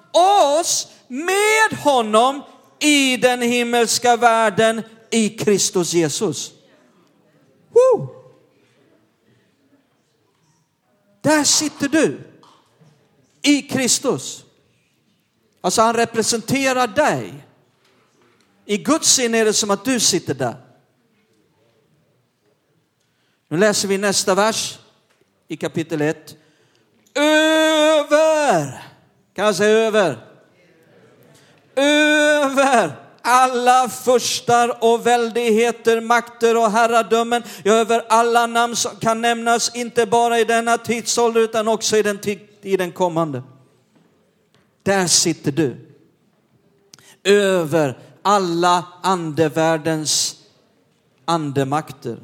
oss 0.57 0.87
med 1.07 1.79
honom 1.79 2.41
i 2.79 3.17
den 3.17 3.41
himmelska 3.41 4.15
världen 4.15 4.83
i 5.09 5.29
Kristus 5.29 5.93
Jesus. 5.93 6.51
Woo! 7.69 8.07
Där 11.21 11.43
sitter 11.43 11.87
du 11.87 12.28
i 13.41 13.61
Kristus. 13.61 14.43
Alltså 15.61 15.81
han 15.81 15.93
representerar 15.93 16.87
dig. 16.87 17.33
I 18.65 18.77
Guds 18.77 19.13
sinne 19.13 19.37
är 19.37 19.45
det 19.45 19.53
som 19.53 19.71
att 19.71 19.85
du 19.85 19.99
sitter 19.99 20.33
där. 20.33 20.55
Nu 23.47 23.57
läser 23.57 23.87
vi 23.87 23.97
nästa 23.97 24.35
vers 24.35 24.79
i 25.47 25.57
kapitel 25.57 26.01
1. 26.01 26.35
Över, 27.15 28.83
kan 29.35 29.45
jag 29.45 29.55
säga 29.55 29.77
över? 29.77 30.17
Över 31.75 33.09
alla 33.21 33.89
furstar 33.89 34.83
och 34.83 35.07
väldigheter, 35.07 36.01
makter 36.01 36.57
och 36.57 36.71
herradömen, 36.71 37.43
ja, 37.63 37.73
över 37.73 38.05
alla 38.09 38.47
namn 38.47 38.75
som 38.75 38.95
kan 38.95 39.21
nämnas, 39.21 39.75
inte 39.75 40.05
bara 40.05 40.39
i 40.39 40.43
denna 40.43 40.77
tidsålder 40.77 41.41
utan 41.41 41.67
också 41.67 41.97
i 41.97 42.01
den, 42.01 42.19
i 42.61 42.77
den 42.77 42.91
kommande. 42.91 43.43
Där 44.83 45.07
sitter 45.07 45.51
du. 45.51 45.77
Över 47.23 47.97
alla 48.21 48.85
andevärldens 49.01 50.35
andemakter 51.25 52.17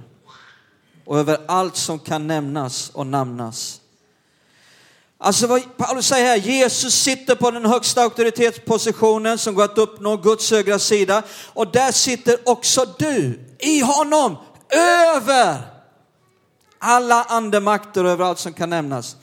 och 1.05 1.19
över 1.19 1.37
allt 1.47 1.75
som 1.75 1.99
kan 1.99 2.27
nämnas 2.27 2.89
och 2.89 3.07
namnas. 3.07 3.81
Alltså 5.17 5.47
vad 5.47 5.77
Paulus 5.77 6.07
säger 6.07 6.25
här, 6.25 6.35
Jesus 6.35 6.93
sitter 6.93 7.35
på 7.35 7.51
den 7.51 7.65
högsta 7.65 8.01
auktoritetspositionen 8.01 9.37
som 9.37 9.55
går 9.55 9.63
att 9.63 9.77
uppnå 9.77 10.17
Guds 10.17 10.51
högra 10.51 10.79
sida 10.79 11.23
och 11.53 11.71
där 11.71 11.91
sitter 11.91 12.37
också 12.45 12.85
du 12.97 13.39
i 13.59 13.79
honom 13.79 14.37
över 15.15 15.61
alla 16.79 17.23
andemakter 17.23 18.03
och 18.03 18.09
över 18.09 18.25
allt 18.25 18.39
som 18.39 18.53
kan 18.53 18.69
nämnas. 18.69 19.15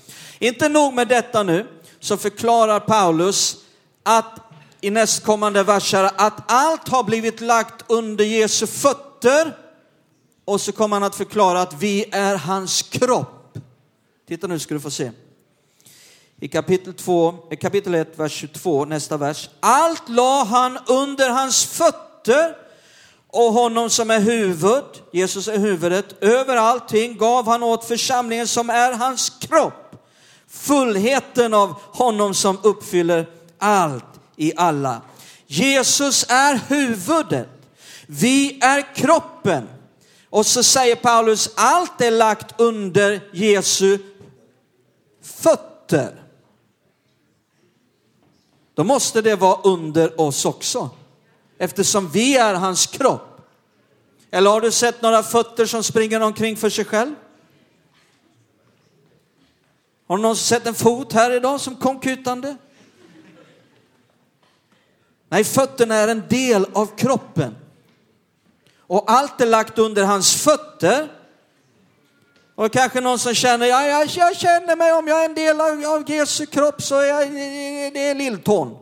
Inte 0.42 0.68
nog 0.68 0.94
med 0.94 1.09
detta 1.09 1.42
nu, 1.42 1.66
så 2.00 2.16
förklarar 2.16 2.81
Paulus 2.81 3.57
att 4.02 4.40
i 4.81 4.90
nästkommande 4.90 5.62
verser 5.62 6.11
att 6.16 6.52
allt 6.52 6.88
har 6.88 7.05
blivit 7.05 7.40
lagt 7.40 7.85
under 7.87 8.24
Jesu 8.24 8.66
fötter 8.66 9.57
och 10.44 10.61
så 10.61 10.72
kommer 10.72 10.96
han 10.96 11.02
att 11.02 11.14
förklara 11.14 11.62
att 11.62 11.74
vi 11.74 12.05
är 12.12 12.37
hans 12.37 12.83
kropp. 12.83 13.59
Titta 14.28 14.46
nu 14.46 14.59
ska 14.59 14.74
du 14.74 14.81
få 14.81 14.90
se. 14.90 15.11
I 16.40 16.48
kapitel, 16.48 16.94
2, 16.94 17.35
eh, 17.50 17.57
kapitel 17.57 17.94
1, 17.94 18.18
vers 18.18 18.33
22, 18.33 18.85
nästa 18.85 19.16
vers. 19.16 19.50
Allt 19.61 20.09
la 20.09 20.44
han 20.44 20.78
under 20.87 21.31
hans 21.31 21.64
fötter 21.64 22.57
och 23.26 23.52
honom 23.52 23.90
som 23.90 24.11
är 24.11 24.20
huvud, 24.20 24.85
Jesus 25.12 25.48
är 25.48 25.59
huvudet, 25.59 26.22
över 26.22 26.57
allting 26.57 27.16
gav 27.16 27.46
han 27.46 27.62
åt 27.62 27.85
församlingen 27.85 28.48
som 28.48 28.70
är 28.70 28.92
hans 28.92 29.31
kropp. 29.31 29.81
Fullheten 30.52 31.54
av 31.54 31.74
honom 31.80 32.34
som 32.34 32.58
uppfyller 32.62 33.26
allt 33.58 34.04
i 34.36 34.52
alla. 34.56 35.00
Jesus 35.46 36.26
är 36.28 36.60
huvudet. 36.68 37.48
Vi 38.06 38.58
är 38.62 38.94
kroppen. 38.94 39.68
Och 40.30 40.46
så 40.46 40.62
säger 40.62 40.96
Paulus, 40.96 41.50
allt 41.54 42.00
är 42.00 42.10
lagt 42.10 42.60
under 42.60 43.20
Jesu 43.32 43.98
fötter. 45.22 46.22
Då 48.74 48.84
måste 48.84 49.22
det 49.22 49.36
vara 49.36 49.60
under 49.64 50.20
oss 50.20 50.44
också. 50.44 50.90
Eftersom 51.58 52.08
vi 52.08 52.36
är 52.36 52.54
hans 52.54 52.86
kropp. 52.86 53.40
Eller 54.30 54.50
har 54.50 54.60
du 54.60 54.70
sett 54.70 55.02
några 55.02 55.22
fötter 55.22 55.66
som 55.66 55.82
springer 55.82 56.20
omkring 56.20 56.56
för 56.56 56.70
sig 56.70 56.84
själv? 56.84 57.14
Har 60.08 60.18
någon 60.18 60.36
sett 60.36 60.66
en 60.66 60.74
fot 60.74 61.12
här 61.12 61.30
idag 61.30 61.60
som 61.60 61.76
kom 61.76 62.00
kutande? 62.00 62.56
Nej, 65.28 65.44
fötterna 65.44 65.94
är 65.94 66.08
en 66.08 66.28
del 66.28 66.66
av 66.72 66.96
kroppen. 66.96 67.56
Och 68.78 69.04
allt 69.06 69.40
är 69.40 69.46
lagt 69.46 69.78
under 69.78 70.04
hans 70.04 70.34
fötter. 70.42 71.08
Och 72.54 72.72
kanske 72.72 73.00
någon 73.00 73.18
som 73.18 73.34
känner, 73.34 73.66
ja, 73.66 73.86
jag, 73.86 74.06
jag 74.06 74.36
känner 74.36 74.76
mig 74.76 74.92
om 74.92 75.08
jag 75.08 75.20
är 75.20 75.28
en 75.28 75.34
del 75.34 75.60
av, 75.60 75.84
av 75.84 76.10
Jesu 76.10 76.46
kropp 76.46 76.82
så 76.82 76.98
är 76.98 77.06
jag, 77.06 77.30
det 77.92 78.08
är 78.10 78.14
lilltån. 78.14 78.78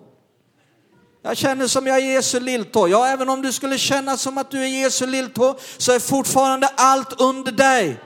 Jag 1.22 1.36
känner 1.36 1.66
som 1.66 1.86
jag 1.86 1.96
är 1.96 2.12
Jesu 2.14 2.40
lilltå. 2.40 2.88
Ja, 2.88 3.06
även 3.06 3.28
om 3.28 3.42
du 3.42 3.52
skulle 3.52 3.78
känna 3.78 4.16
som 4.16 4.38
att 4.38 4.50
du 4.50 4.62
är 4.62 4.66
Jesu 4.66 5.06
lilltå 5.06 5.58
så 5.78 5.92
är 5.92 5.98
fortfarande 5.98 6.68
allt 6.76 7.20
under 7.20 7.52
dig. 7.52 8.00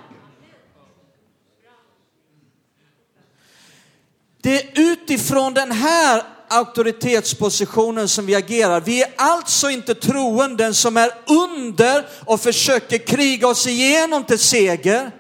Det 4.44 4.62
är 4.62 4.70
utifrån 4.74 5.54
den 5.54 5.72
här 5.72 6.22
auktoritetspositionen 6.48 8.08
som 8.08 8.26
vi 8.26 8.34
agerar. 8.34 8.80
Vi 8.80 9.02
är 9.02 9.12
alltså 9.16 9.70
inte 9.70 9.94
troenden 9.94 10.74
som 10.74 10.96
är 10.96 11.10
under 11.26 12.06
och 12.24 12.40
försöker 12.40 12.98
kriga 12.98 13.48
oss 13.48 13.66
igenom 13.66 14.24
till 14.24 14.38
seger. 14.38 15.10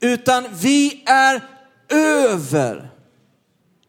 Utan 0.00 0.44
vi 0.60 1.02
är 1.06 1.42
över 1.88 2.90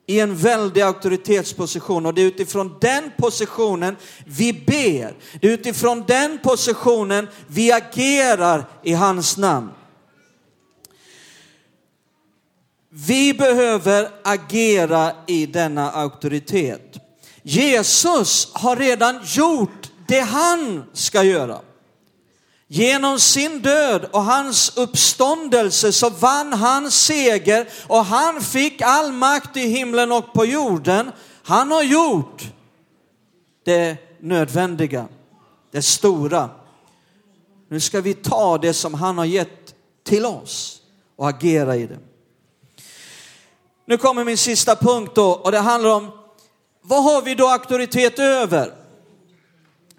i 0.07 0.19
en 0.19 0.35
väldig 0.35 0.81
auktoritetsposition 0.81 2.05
och 2.05 2.13
det 2.13 2.21
är 2.21 2.25
utifrån 2.25 2.77
den 2.81 3.11
positionen 3.17 3.95
vi 4.25 4.53
ber. 4.53 5.15
Det 5.41 5.47
är 5.47 5.51
utifrån 5.51 6.03
den 6.07 6.39
positionen 6.43 7.27
vi 7.47 7.71
agerar 7.71 8.65
i 8.83 8.93
hans 8.93 9.37
namn. 9.37 9.69
Vi 12.95 13.34
behöver 13.34 14.10
agera 14.23 15.12
i 15.27 15.45
denna 15.45 15.91
auktoritet. 15.91 16.97
Jesus 17.43 18.51
har 18.53 18.75
redan 18.75 19.19
gjort 19.23 19.91
det 20.08 20.19
han 20.19 20.84
ska 20.93 21.23
göra. 21.23 21.60
Genom 22.67 23.19
sin 23.19 23.62
död 23.62 24.06
och 24.12 24.23
hans 24.23 24.77
uppståndelse 24.77 25.91
så 25.91 26.10
vann 26.10 26.53
han 26.53 26.91
seger 26.91 27.67
och 27.88 28.06
han 28.06 28.41
fick 28.41 28.82
all 28.82 29.12
makt 29.12 29.58
i 29.58 29.67
himlen 29.67 30.12
och 30.12 30.34
på 30.34 30.45
jorden. 30.45 31.12
Han 31.43 31.71
har 31.71 31.84
gjort 31.84 32.43
det 33.65 33.97
nödvändiga, 34.19 35.08
det 35.71 35.82
stora. 35.82 36.49
Nu 37.69 37.79
ska 37.79 38.01
vi 38.01 38.13
ta 38.13 38.58
det 38.58 38.73
som 38.73 38.93
han 38.93 39.17
har 39.17 39.25
gett 39.25 39.75
till 40.03 40.25
oss 40.25 40.82
och 41.15 41.29
agera 41.29 41.75
i 41.75 41.88
det. 41.88 41.97
Nu 43.86 43.98
kommer 43.98 44.24
min 44.24 44.38
sista 44.38 44.76
punkt 44.76 45.12
då 45.15 45.32
och 45.32 45.52
det 45.52 45.60
handlar 45.60 45.89
om 45.89 46.12
vad 46.82 47.04
har 47.04 47.22
vi 47.22 47.36
då 47.36 47.48
auktoritet 47.48 48.19
över? 48.19 48.74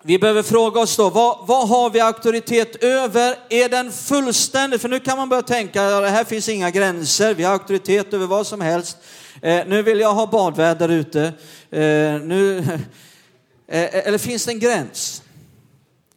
Vi 0.03 0.19
behöver 0.19 0.43
fråga 0.43 0.81
oss 0.81 0.97
då, 0.97 1.11
vad, 1.11 1.47
vad, 1.47 1.69
har 1.69 1.91
vi 1.91 2.01
auktoritet 2.01 2.85
över? 2.85 3.37
Är 3.49 3.69
den 3.69 3.93
fullständig? 3.93 4.81
För 4.81 4.89
nu 4.89 5.01
kan 5.01 5.19
man 5.19 5.29
börja 5.29 5.43
tänka, 5.43 5.83
ja, 5.83 6.01
det 6.01 6.09
här 6.09 6.25
finns 6.25 6.49
inga 6.49 6.71
gränser, 6.71 7.35
vi 7.35 7.45
har 7.45 7.53
auktoritet 7.53 8.15
över 8.15 8.27
vad 8.27 8.47
som 8.47 8.61
helst. 8.61 8.97
Eh, 9.43 9.67
nu 9.67 9.83
vill 9.83 10.01
jag 10.01 10.15
ha 10.15 10.27
badväder 10.27 10.89
ute. 10.89 11.23
Eh, 11.71 11.81
nu, 12.21 12.59
eh, 13.69 13.83
eh, 13.83 14.07
eller 14.07 14.19
finns 14.19 14.45
det 14.45 14.53
en 14.53 14.59
gräns? 14.59 15.23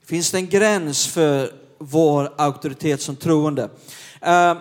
Finns 0.05 0.31
det 0.31 0.37
en 0.37 0.49
gräns 0.49 1.07
för 1.07 1.51
vår 1.77 2.33
auktoritet 2.37 3.01
som 3.01 3.15
troende? 3.15 3.69
Eh, 4.21 4.57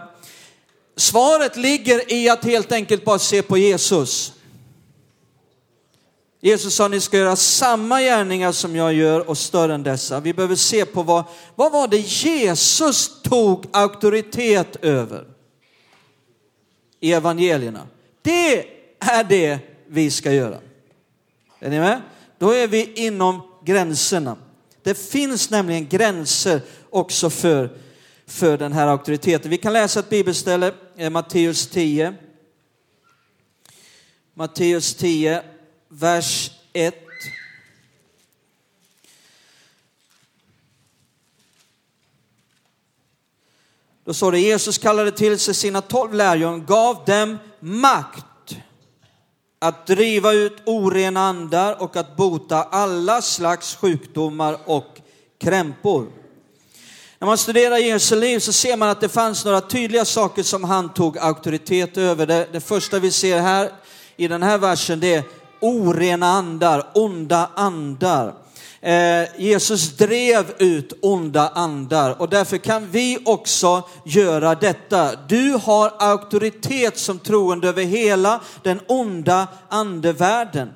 Svaret 0.97 1.57
ligger 1.57 2.13
i 2.13 2.29
att 2.29 2.45
helt 2.45 2.73
enkelt 2.73 3.05
bara 3.05 3.19
se 3.19 3.43
på 3.43 3.59
Jesus. 3.59 4.33
Jesus 6.41 6.75
sa 6.75 6.89
ni 6.89 7.01
ska 7.01 7.17
göra 7.17 7.37
samma 7.37 8.01
gärningar 8.01 8.53
som 8.53 8.77
jag 8.77 8.95
gör 8.95 9.29
och 9.29 9.39
större 9.39 9.75
än 9.75 9.83
dessa. 9.83 10.21
Vi 10.21 10.35
behöver 10.35 10.55
se 10.55 10.87
på 10.87 11.03
vad, 11.03 11.25
vad 11.55 11.73
var 11.73 11.89
det 11.89 11.97
Jesus 11.97 13.23
tog 13.23 13.65
auktoritet 13.73 14.77
över 14.85 15.25
i 17.01 17.13
evangelierna. 17.13 17.87
Det 18.23 18.59
är 18.99 19.25
det 19.25 19.59
vi 19.87 20.11
ska 20.11 20.33
göra. 20.33 20.59
Är 21.59 21.71
ni 21.71 21.79
med? 21.79 22.01
Då 22.39 22.51
är 22.51 22.69
vi 22.69 22.93
inom 22.95 23.43
gränserna. 23.65 24.37
Det 24.83 24.95
finns 24.95 25.51
nämligen 25.51 25.89
gränser 25.89 26.61
också 26.91 27.31
för 27.31 27.71
för 28.27 28.59
den 28.59 28.73
här 28.73 28.87
auktoriteten. 28.87 29.51
Vi 29.51 29.59
kan 29.59 29.73
läsa 29.73 30.01
ett 30.01 30.11
bibelställe, 30.11 30.73
är 30.97 31.11
Matteus 31.11 31.67
10. 31.67 32.15
Matteus 34.35 34.95
10, 34.95 35.43
vers 35.89 36.51
1. 36.73 36.95
Då 44.05 44.15
står 44.15 44.33
det 44.33 44.41
Jesus 44.41 44.79
kallade 44.79 45.11
till 45.13 45.39
sig 45.39 45.55
sina 45.55 45.81
tolv 45.81 46.15
lärjungar, 46.15 46.67
gav 46.67 47.05
dem 47.05 47.39
makt 47.61 48.57
att 49.59 49.87
driva 49.87 50.33
ut 50.33 50.57
orena 50.67 51.21
andar 51.21 51.83
och 51.83 51.97
att 51.97 52.17
bota 52.17 52.63
alla 52.63 53.23
slags 53.23 53.77
sjukdomar 53.77 54.59
och 54.65 55.01
krämpor. 55.39 56.26
När 57.19 57.27
man 57.27 57.39
studerar 57.39 57.77
Jesu 57.77 58.17
liv 58.17 58.39
så 58.39 58.53
ser 58.53 58.77
man 58.77 58.89
att 58.89 59.01
det 59.01 59.09
fanns 59.09 59.45
några 59.45 59.61
tydliga 59.61 60.05
saker 60.05 60.43
som 60.43 60.65
han 60.65 60.95
tog 60.95 61.19
auktoritet 61.19 61.97
över. 61.99 62.27
Det, 62.27 62.49
det 62.53 62.61
första 62.61 62.99
vi 62.99 63.11
ser 63.11 63.41
här 63.41 63.71
i 64.17 64.29
den 64.29 64.43
här 64.43 64.59
versen 64.59 65.01
det 65.01 65.15
är 65.15 65.23
orena 65.61 66.27
andar, 66.27 66.91
onda 66.95 67.51
andar. 67.55 68.35
Eh, 68.81 69.41
Jesus 69.43 69.97
drev 69.97 70.55
ut 70.59 70.93
onda 71.03 71.49
andar 71.49 72.21
och 72.21 72.29
därför 72.29 72.59
kan 72.59 72.91
vi 72.91 73.19
också 73.25 73.89
göra 74.05 74.55
detta. 74.55 75.17
Du 75.29 75.61
har 75.63 75.93
auktoritet 75.99 76.99
som 76.99 77.19
troende 77.19 77.69
över 77.69 77.83
hela 77.83 78.41
den 78.63 78.81
onda 78.87 79.49
andevärlden. 79.69 80.69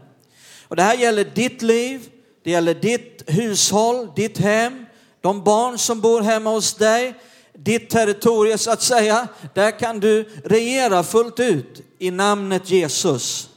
Och 0.68 0.76
det 0.76 0.82
här 0.82 0.96
gäller 0.96 1.24
ditt 1.24 1.62
liv, 1.62 2.00
det 2.44 2.50
gäller 2.50 2.74
ditt 2.74 3.22
hushåll, 3.26 4.08
ditt 4.16 4.38
hem, 4.38 4.86
de 5.20 5.44
barn 5.44 5.78
som 5.78 6.00
bor 6.00 6.20
hemma 6.20 6.50
hos 6.50 6.74
dig, 6.74 7.14
ditt 7.52 7.90
territorium 7.90 8.58
så 8.58 8.70
att 8.70 8.82
säga. 8.82 9.28
Där 9.54 9.78
kan 9.78 10.00
du 10.00 10.28
regera 10.44 11.02
fullt 11.02 11.40
ut 11.40 11.80
i 11.98 12.10
namnet 12.10 12.70
Jesus. 12.70 13.50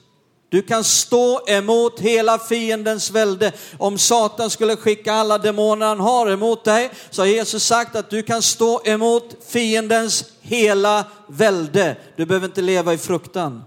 Du 0.49 0.61
kan 0.61 0.83
stå 0.83 1.47
emot 1.47 1.99
hela 1.99 2.39
fiendens 2.39 3.11
välde. 3.11 3.51
Om 3.77 3.97
Satan 3.97 4.49
skulle 4.49 4.75
skicka 4.75 5.13
alla 5.13 5.37
demoner 5.37 5.85
han 5.85 5.99
har 5.99 6.31
emot 6.31 6.63
dig 6.63 6.91
så 7.09 7.21
har 7.21 7.27
Jesus 7.27 7.65
sagt 7.65 7.95
att 7.95 8.09
du 8.09 8.23
kan 8.23 8.41
stå 8.41 8.81
emot 8.85 9.35
fiendens 9.47 10.25
hela 10.41 11.05
välde. 11.27 11.95
Du 12.15 12.25
behöver 12.25 12.47
inte 12.47 12.61
leva 12.61 12.93
i 12.93 12.97
fruktan. 12.97 13.63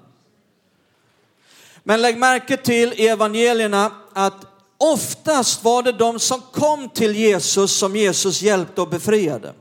Men 1.83 2.03
lägg 2.03 2.19
märke 2.19 2.57
till 2.57 2.93
i 2.93 3.09
evangelierna 3.09 3.91
att 4.13 4.56
oftast 4.79 5.65
var 5.65 5.83
det 5.83 5.93
de 5.93 6.19
som 6.19 6.41
kom 6.53 6.89
till 6.89 7.17
Jesus 7.17 7.77
som 7.77 7.97
Jesus 7.97 8.43
hjälpte 8.43 8.81
och 8.81 8.89
befriade. 8.89 9.55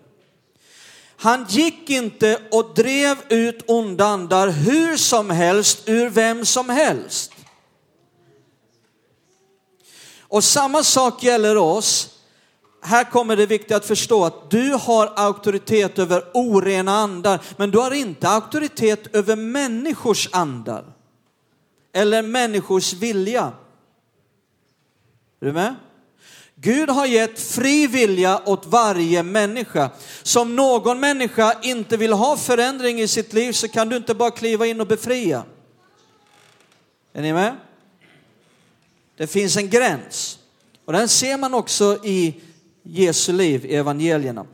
Han 1.18 1.46
gick 1.50 1.90
inte 1.90 2.42
och 2.52 2.74
drev 2.76 3.18
ut 3.30 3.64
onda 3.68 4.06
andar 4.06 4.48
hur 4.48 4.98
som 4.98 5.30
helst 5.30 5.80
ur 5.86 6.10
vem 6.10 6.46
som 6.46 6.70
helst. 6.70 7.32
Och 10.20 10.44
samma 10.44 10.84
sak 10.84 11.24
gäller 11.24 11.58
oss. 11.58 12.10
Här 12.82 13.04
kommer 13.04 13.36
det 13.36 13.46
viktiga 13.46 13.78
att 13.78 13.86
förstå 13.86 14.26
att 14.26 14.52
du 14.52 14.72
har 14.72 15.14
auktoritet 15.16 16.00
över 16.00 16.24
orena 16.34 16.92
andar, 16.92 17.42
men 17.58 17.72
du 17.72 17.78
har 17.78 17.92
inte 17.92 18.30
auktoritet 18.30 19.16
över 19.16 19.36
människors 19.36 20.30
andar. 20.32 20.86
Eller 21.94 22.22
människors 22.22 22.94
vilja. 22.94 23.52
Är 25.42 25.46
du 25.46 25.54
med? 25.54 25.76
Gud 26.56 26.90
har 26.90 27.06
gett 27.06 27.40
fri 27.40 27.88
vilja 27.88 28.42
åt 28.46 28.66
varje 28.66 29.24
människa. 29.24 29.90
Som 30.24 30.56
någon 30.56 31.00
människa 31.00 31.60
inte 31.62 31.98
vill 31.98 32.14
ha 32.14 32.38
förändring 32.38 33.02
i 33.02 33.08
sitt 33.08 33.34
liv 33.34 33.52
så 33.52 33.68
kan 33.68 33.90
du 33.90 33.98
inte 33.98 34.14
bara 34.14 34.32
kliva 34.32 34.66
in 34.66 34.82
och 34.82 34.88
befria. 34.88 35.44
Är 37.14 37.22
ni 37.22 37.34
med? 37.34 37.56
Det 39.18 39.28
finns 39.28 39.58
en 39.58 39.70
gräns. 39.70 40.40
Och 40.86 40.94
den 40.94 41.08
ser 41.08 41.38
man 41.38 41.54
också 41.54 42.00
i 42.04 42.42
Jesu 42.84 43.34
liv, 43.34 43.66
i 43.66 43.76
evangelierna. 43.76 44.46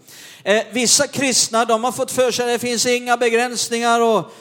Eh, 0.44 0.64
vissa 0.72 1.08
kristna, 1.08 1.66
de 1.66 1.84
har 1.84 1.92
fått 1.92 2.12
för 2.12 2.32
sig 2.32 2.46
att 2.46 2.62
det 2.62 2.68
finns 2.68 2.86
inga 2.86 3.18
begränsningar 3.18 4.02
och 4.02 4.32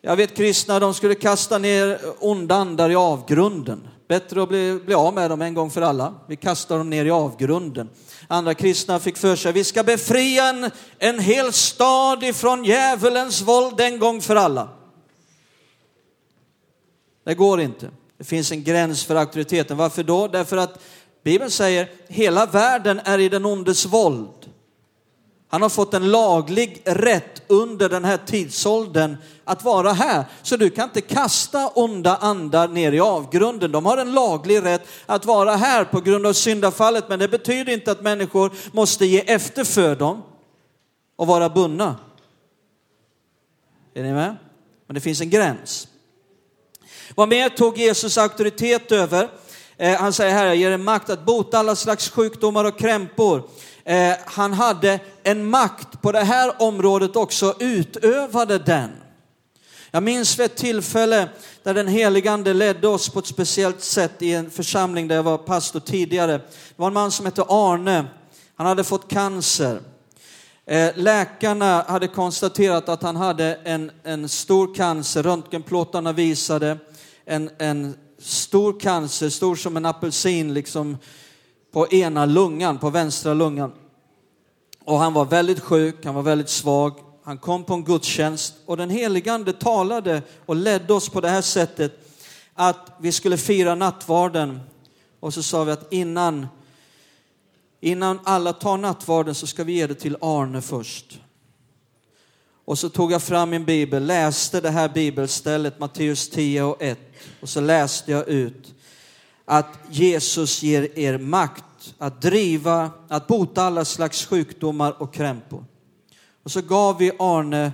jag 0.00 0.16
vet 0.16 0.36
kristna, 0.36 0.80
de 0.80 0.94
skulle 0.94 1.14
kasta 1.14 1.58
ner 1.58 2.00
onda 2.18 2.54
andar 2.54 2.90
i 2.90 2.94
avgrunden. 2.94 3.88
Bättre 4.08 4.42
att 4.42 4.48
bli, 4.48 4.80
bli 4.84 4.94
av 4.94 5.14
med 5.14 5.30
dem 5.30 5.42
en 5.42 5.54
gång 5.54 5.70
för 5.70 5.82
alla. 5.82 6.14
Vi 6.26 6.36
kastar 6.36 6.78
dem 6.78 6.90
ner 6.90 7.04
i 7.04 7.10
avgrunden. 7.10 7.88
Andra 8.28 8.54
kristna 8.54 8.98
fick 8.98 9.16
för 9.16 9.36
sig, 9.36 9.52
vi 9.52 9.64
ska 9.64 9.82
befria 9.82 10.44
en, 10.44 10.70
en 10.98 11.18
hel 11.18 11.52
stad 11.52 12.24
ifrån 12.24 12.64
djävulens 12.64 13.42
våld 13.42 13.80
en 13.80 13.98
gång 13.98 14.20
för 14.20 14.36
alla. 14.36 14.68
Det 17.24 17.34
går 17.34 17.60
inte. 17.60 17.90
Det 18.18 18.24
finns 18.24 18.52
en 18.52 18.64
gräns 18.64 19.04
för 19.04 19.16
auktoriteten. 19.16 19.76
Varför 19.76 20.02
då? 20.02 20.28
Därför 20.28 20.56
att 20.56 20.80
Bibeln 21.24 21.50
säger, 21.50 21.90
hela 22.08 22.46
världen 22.46 23.00
är 23.04 23.18
i 23.18 23.28
den 23.28 23.44
ondes 23.44 23.86
våld. 23.86 24.37
Han 25.50 25.62
har 25.62 25.68
fått 25.68 25.94
en 25.94 26.10
laglig 26.10 26.82
rätt 26.84 27.42
under 27.46 27.88
den 27.88 28.04
här 28.04 28.18
tidsåldern 28.26 29.16
att 29.44 29.64
vara 29.64 29.92
här. 29.92 30.24
Så 30.42 30.56
du 30.56 30.70
kan 30.70 30.84
inte 30.84 31.00
kasta 31.00 31.68
onda 31.68 32.16
andar 32.16 32.68
ner 32.68 32.92
i 32.92 33.00
avgrunden. 33.00 33.72
De 33.72 33.86
har 33.86 33.96
en 33.96 34.12
laglig 34.12 34.64
rätt 34.64 34.88
att 35.06 35.24
vara 35.24 35.56
här 35.56 35.84
på 35.84 36.00
grund 36.00 36.26
av 36.26 36.32
syndafallet. 36.32 37.08
Men 37.08 37.18
det 37.18 37.28
betyder 37.28 37.72
inte 37.72 37.92
att 37.92 38.02
människor 38.02 38.52
måste 38.72 39.06
ge 39.06 39.20
efter 39.20 39.64
för 39.64 39.96
dem 39.96 40.22
och 41.16 41.26
vara 41.26 41.48
bundna. 41.48 41.96
Är 43.94 44.02
ni 44.02 44.12
med? 44.12 44.36
Men 44.86 44.94
det 44.94 45.00
finns 45.00 45.20
en 45.20 45.30
gräns. 45.30 45.88
Vad 47.14 47.28
mer 47.28 47.48
tog 47.48 47.78
Jesus 47.78 48.18
auktoritet 48.18 48.92
över? 48.92 49.28
Eh, 49.76 50.00
han 50.00 50.12
säger 50.12 50.34
här, 50.34 50.46
jag 50.46 50.56
ger 50.56 50.70
er 50.70 50.76
makt 50.76 51.10
att 51.10 51.24
bota 51.24 51.58
alla 51.58 51.76
slags 51.76 52.10
sjukdomar 52.10 52.64
och 52.64 52.78
krämpor. 52.78 53.42
Eh, 53.84 54.14
han 54.24 54.52
hade 54.52 55.00
en 55.30 55.50
makt 55.50 56.02
på 56.02 56.12
det 56.12 56.24
här 56.24 56.62
området 56.62 57.16
också, 57.16 57.54
utövade 57.58 58.58
den. 58.58 58.90
Jag 59.90 60.02
minns 60.02 60.38
vid 60.38 60.46
ett 60.46 60.56
tillfälle 60.56 61.28
där 61.62 61.74
den 61.74 61.88
helige 61.88 62.32
ande 62.32 62.54
ledde 62.54 62.88
oss 62.88 63.08
på 63.08 63.18
ett 63.18 63.26
speciellt 63.26 63.82
sätt 63.82 64.22
i 64.22 64.34
en 64.34 64.50
församling 64.50 65.08
där 65.08 65.16
jag 65.16 65.22
var 65.22 65.38
pastor 65.38 65.80
tidigare. 65.80 66.32
Det 66.32 66.42
var 66.76 66.86
en 66.86 66.92
man 66.92 67.10
som 67.10 67.26
hette 67.26 67.42
Arne. 67.48 68.04
Han 68.56 68.66
hade 68.66 68.84
fått 68.84 69.10
cancer. 69.10 69.80
Eh, 70.66 70.90
läkarna 70.94 71.84
hade 71.88 72.08
konstaterat 72.08 72.88
att 72.88 73.02
han 73.02 73.16
hade 73.16 73.58
en, 73.64 73.90
en 74.04 74.28
stor 74.28 74.74
cancer. 74.74 75.22
Röntgenplåtarna 75.22 76.12
visade 76.12 76.78
en, 77.24 77.50
en 77.58 77.94
stor 78.18 78.80
cancer, 78.80 79.28
stor 79.28 79.56
som 79.56 79.76
en 79.76 79.86
apelsin, 79.86 80.54
liksom 80.54 80.98
på 81.72 81.88
ena 81.88 82.26
lungan, 82.26 82.78
på 82.78 82.90
vänstra 82.90 83.34
lungan. 83.34 83.72
Och 84.88 84.98
han 84.98 85.12
var 85.12 85.24
väldigt 85.24 85.60
sjuk, 85.60 86.04
han 86.04 86.14
var 86.14 86.22
väldigt 86.22 86.48
svag. 86.48 86.94
Han 87.24 87.38
kom 87.38 87.64
på 87.64 87.74
en 87.74 87.84
gudstjänst 87.84 88.54
och 88.66 88.76
den 88.76 88.90
helige 88.90 89.32
ande 89.32 89.52
talade 89.52 90.22
och 90.46 90.56
ledde 90.56 90.92
oss 90.92 91.08
på 91.08 91.20
det 91.20 91.28
här 91.28 91.42
sättet 91.42 91.92
att 92.54 92.96
vi 93.00 93.12
skulle 93.12 93.36
fira 93.36 93.74
nattvarden. 93.74 94.60
Och 95.20 95.34
så 95.34 95.42
sa 95.42 95.64
vi 95.64 95.72
att 95.72 95.92
innan, 95.92 96.46
innan 97.80 98.20
alla 98.24 98.52
tar 98.52 98.76
nattvarden 98.76 99.34
så 99.34 99.46
ska 99.46 99.64
vi 99.64 99.72
ge 99.72 99.86
det 99.86 99.94
till 99.94 100.16
Arne 100.20 100.60
först. 100.60 101.20
Och 102.64 102.78
så 102.78 102.88
tog 102.88 103.12
jag 103.12 103.22
fram 103.22 103.50
min 103.50 103.64
bibel, 103.64 104.06
läste 104.06 104.60
det 104.60 104.70
här 104.70 104.88
bibelstället, 104.88 105.78
Matteus 105.80 106.30
10 106.30 106.62
och 106.62 106.82
1. 106.82 106.98
Och 107.40 107.48
så 107.48 107.60
läste 107.60 108.12
jag 108.12 108.28
ut 108.28 108.74
att 109.44 109.78
Jesus 109.90 110.62
ger 110.62 110.98
er 110.98 111.18
makt 111.18 111.64
att 111.98 112.20
driva, 112.20 112.90
att 113.08 113.26
bota 113.26 113.62
alla 113.62 113.84
slags 113.84 114.26
sjukdomar 114.26 115.02
och 115.02 115.14
krämpor. 115.14 115.64
Och 116.42 116.50
så 116.50 116.60
gav 116.60 116.98
vi 116.98 117.12
Arne 117.18 117.72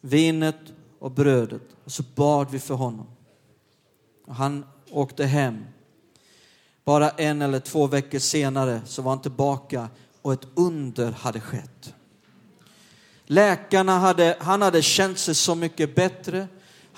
vinet 0.00 0.60
och 0.98 1.10
brödet 1.10 1.62
och 1.84 1.92
så 1.92 2.02
bad 2.14 2.50
vi 2.50 2.58
för 2.58 2.74
honom. 2.74 3.06
Och 4.26 4.34
han 4.34 4.64
åkte 4.90 5.24
hem. 5.24 5.64
Bara 6.84 7.10
en 7.10 7.42
eller 7.42 7.60
två 7.60 7.86
veckor 7.86 8.18
senare 8.18 8.80
så 8.84 9.02
var 9.02 9.10
han 9.10 9.20
tillbaka 9.20 9.88
och 10.22 10.32
ett 10.32 10.48
under 10.54 11.12
hade 11.12 11.40
skett. 11.40 11.94
Läkarna 13.24 13.98
hade, 13.98 14.36
han 14.40 14.62
hade 14.62 14.82
känt 14.82 15.18
sig 15.18 15.34
så 15.34 15.54
mycket 15.54 15.94
bättre. 15.94 16.48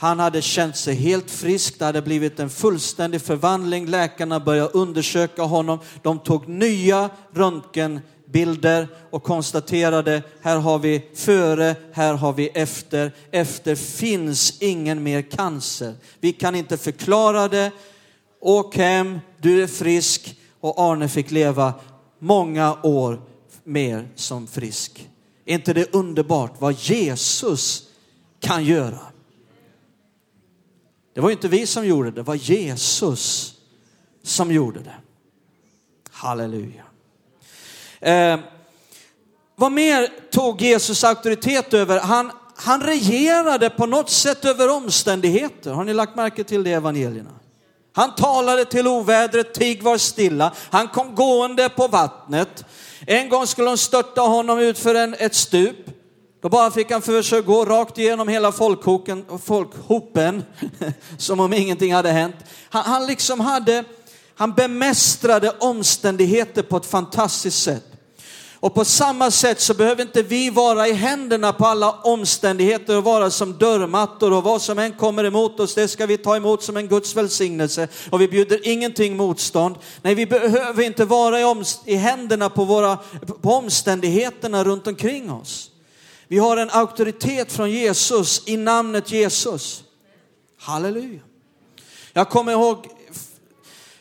Han 0.01 0.18
hade 0.18 0.42
känt 0.42 0.76
sig 0.76 0.94
helt 0.94 1.30
frisk, 1.30 1.78
det 1.78 1.84
hade 1.84 2.03
blivit 2.03 2.40
en 2.40 2.51
fullständig 2.51 3.22
förvandling. 3.22 3.86
Läkarna 3.86 4.40
började 4.40 4.68
undersöka 4.68 5.42
honom. 5.42 5.78
De 6.03 6.18
tog 6.18 6.48
nya 6.48 7.11
röntgenbilder 7.34 8.88
och 9.11 9.22
konstaterade, 9.22 10.22
här 10.40 10.59
har 10.59 10.78
vi 10.78 11.11
före, 11.14 11.76
här 11.92 12.14
har 12.14 12.32
vi 12.32 12.48
efter. 12.48 13.12
Efter 13.30 13.74
finns 13.74 14.62
ingen 14.62 15.03
mer 15.03 15.22
cancer. 15.22 15.94
Vi 16.20 16.32
kan 16.32 16.55
inte 16.55 16.76
förklara 16.76 17.48
det. 17.48 17.70
Åk 18.40 18.76
hem, 18.76 19.18
du 19.38 19.62
är 19.62 19.66
frisk. 19.66 20.38
Och 20.61 20.78
Arne 20.78 21.09
fick 21.09 21.30
leva 21.30 21.74
många 22.18 22.76
år 22.82 23.20
mer 23.64 24.09
som 24.14 24.46
frisk. 24.46 25.09
Är 25.44 25.55
inte 25.55 25.72
det 25.72 25.94
underbart 25.94 26.55
vad 26.59 26.74
Jesus 26.74 27.82
kan 28.40 28.64
göra? 28.64 28.98
Det 31.14 31.20
var 31.20 31.30
inte 31.30 31.48
vi 31.48 31.66
som 31.66 31.86
gjorde 31.86 32.11
det, 32.11 32.16
det 32.16 32.22
var 32.22 32.34
Jesus 32.34 33.54
som 34.22 34.52
gjorde 34.52 34.80
det. 34.80 34.94
Halleluja. 36.11 36.84
Eh, 38.00 38.38
vad 39.56 39.72
mer 39.72 40.08
tog 40.30 40.62
Jesus 40.62 41.04
auktoritet 41.04 41.74
över? 41.74 42.00
Han, 42.00 42.32
han 42.56 42.82
regerade 42.82 43.70
på 43.70 43.86
något 43.86 44.11
sätt 44.11 44.44
över 44.44 44.70
omständigheter. 44.70 45.70
Har 45.70 45.84
ni 45.84 45.94
lagt 45.94 46.16
märke 46.16 46.44
till 46.44 46.64
det 46.64 46.70
i 46.70 46.72
evangelierna? 46.72 47.30
Han 47.92 48.14
talade 48.14 48.64
till 48.64 48.86
ovädret, 48.86 49.54
tig 49.54 49.82
var 49.82 49.98
stilla. 49.98 50.52
Han 50.70 50.88
kom 50.88 51.14
gående 51.14 51.68
på 51.68 51.88
vattnet. 51.88 52.64
En 53.06 53.28
gång 53.28 53.46
skulle 53.46 53.68
de 53.70 53.78
störta 53.78 54.20
honom 54.20 54.58
ut 54.58 54.78
för 54.78 54.94
en, 54.94 55.14
ett 55.14 55.34
stup. 55.34 55.76
Då 56.41 56.49
bara 56.49 56.70
fick 56.70 56.91
han 56.91 57.03
för 57.03 57.22
sig 57.22 57.38
att 57.38 57.47
gå 57.47 57.64
rakt 57.64 57.99
igenom 57.99 58.28
hela 58.28 58.53
folkhopen, 58.53 59.24
folkhopen 59.45 60.43
som 61.18 61.41
om 61.41 61.53
ingenting 61.53 61.95
hade 61.95 62.11
hänt. 62.11 62.36
Han, 62.70 62.84
han 62.84 63.07
liksom 63.07 63.41
hade, 63.41 63.84
han 64.34 64.53
bemästrade 64.53 65.51
omständigheter 65.51 66.62
på 66.62 66.76
ett 66.76 66.86
fantastiskt 66.86 67.62
sätt. 67.62 67.84
Och 68.62 68.74
på 68.74 68.84
samma 68.84 69.30
sätt 69.30 69.61
så 69.61 69.74
behöver 69.74 70.03
inte 70.03 70.22
vi 70.22 70.51
vara 70.51 70.88
i 70.88 70.93
händerna 70.93 71.53
på 71.53 71.66
alla 71.66 71.93
omständigheter 71.93 72.97
och 72.97 73.05
vara 73.05 73.30
som 73.30 73.59
dörrmattor 73.59 74.32
och 74.32 74.43
vad 74.43 74.62
som 74.62 74.78
än 74.78 74.93
kommer 74.93 75.24
emot 75.24 75.61
oss, 75.61 75.74
det 75.74 75.88
ska 75.88 76.07
vi 76.07 76.18
ta 76.18 76.36
emot 76.36 76.62
som 76.62 76.76
en 76.76 76.88
Guds 76.88 77.16
välsignelse. 77.16 77.88
Och 78.11 78.20
vi 78.20 78.28
bjuder 78.28 78.61
ingenting 78.68 79.16
motstånd. 79.16 79.76
Nej, 80.03 80.14
vi 80.14 80.26
behöver 80.26 80.82
inte 80.82 81.05
vara 81.05 81.41
i, 81.41 81.64
i 81.84 81.95
händerna 81.95 82.51
på, 82.51 82.64
våra, 82.64 82.99
på 83.43 83.51
omständigheterna 83.51 84.64
runt 84.64 84.86
omkring 84.86 85.30
oss. 85.30 85.69
Vi 86.30 86.38
har 86.38 86.56
en 86.56 86.70
auktoritet 86.70 87.52
från 87.52 87.70
Jesus 87.70 88.42
i 88.46 88.56
namnet 88.56 89.12
Jesus. 89.12 89.84
Halleluja. 90.58 91.20
Jag 92.12 92.30
kommer 92.30 92.52
ihåg 92.52 92.86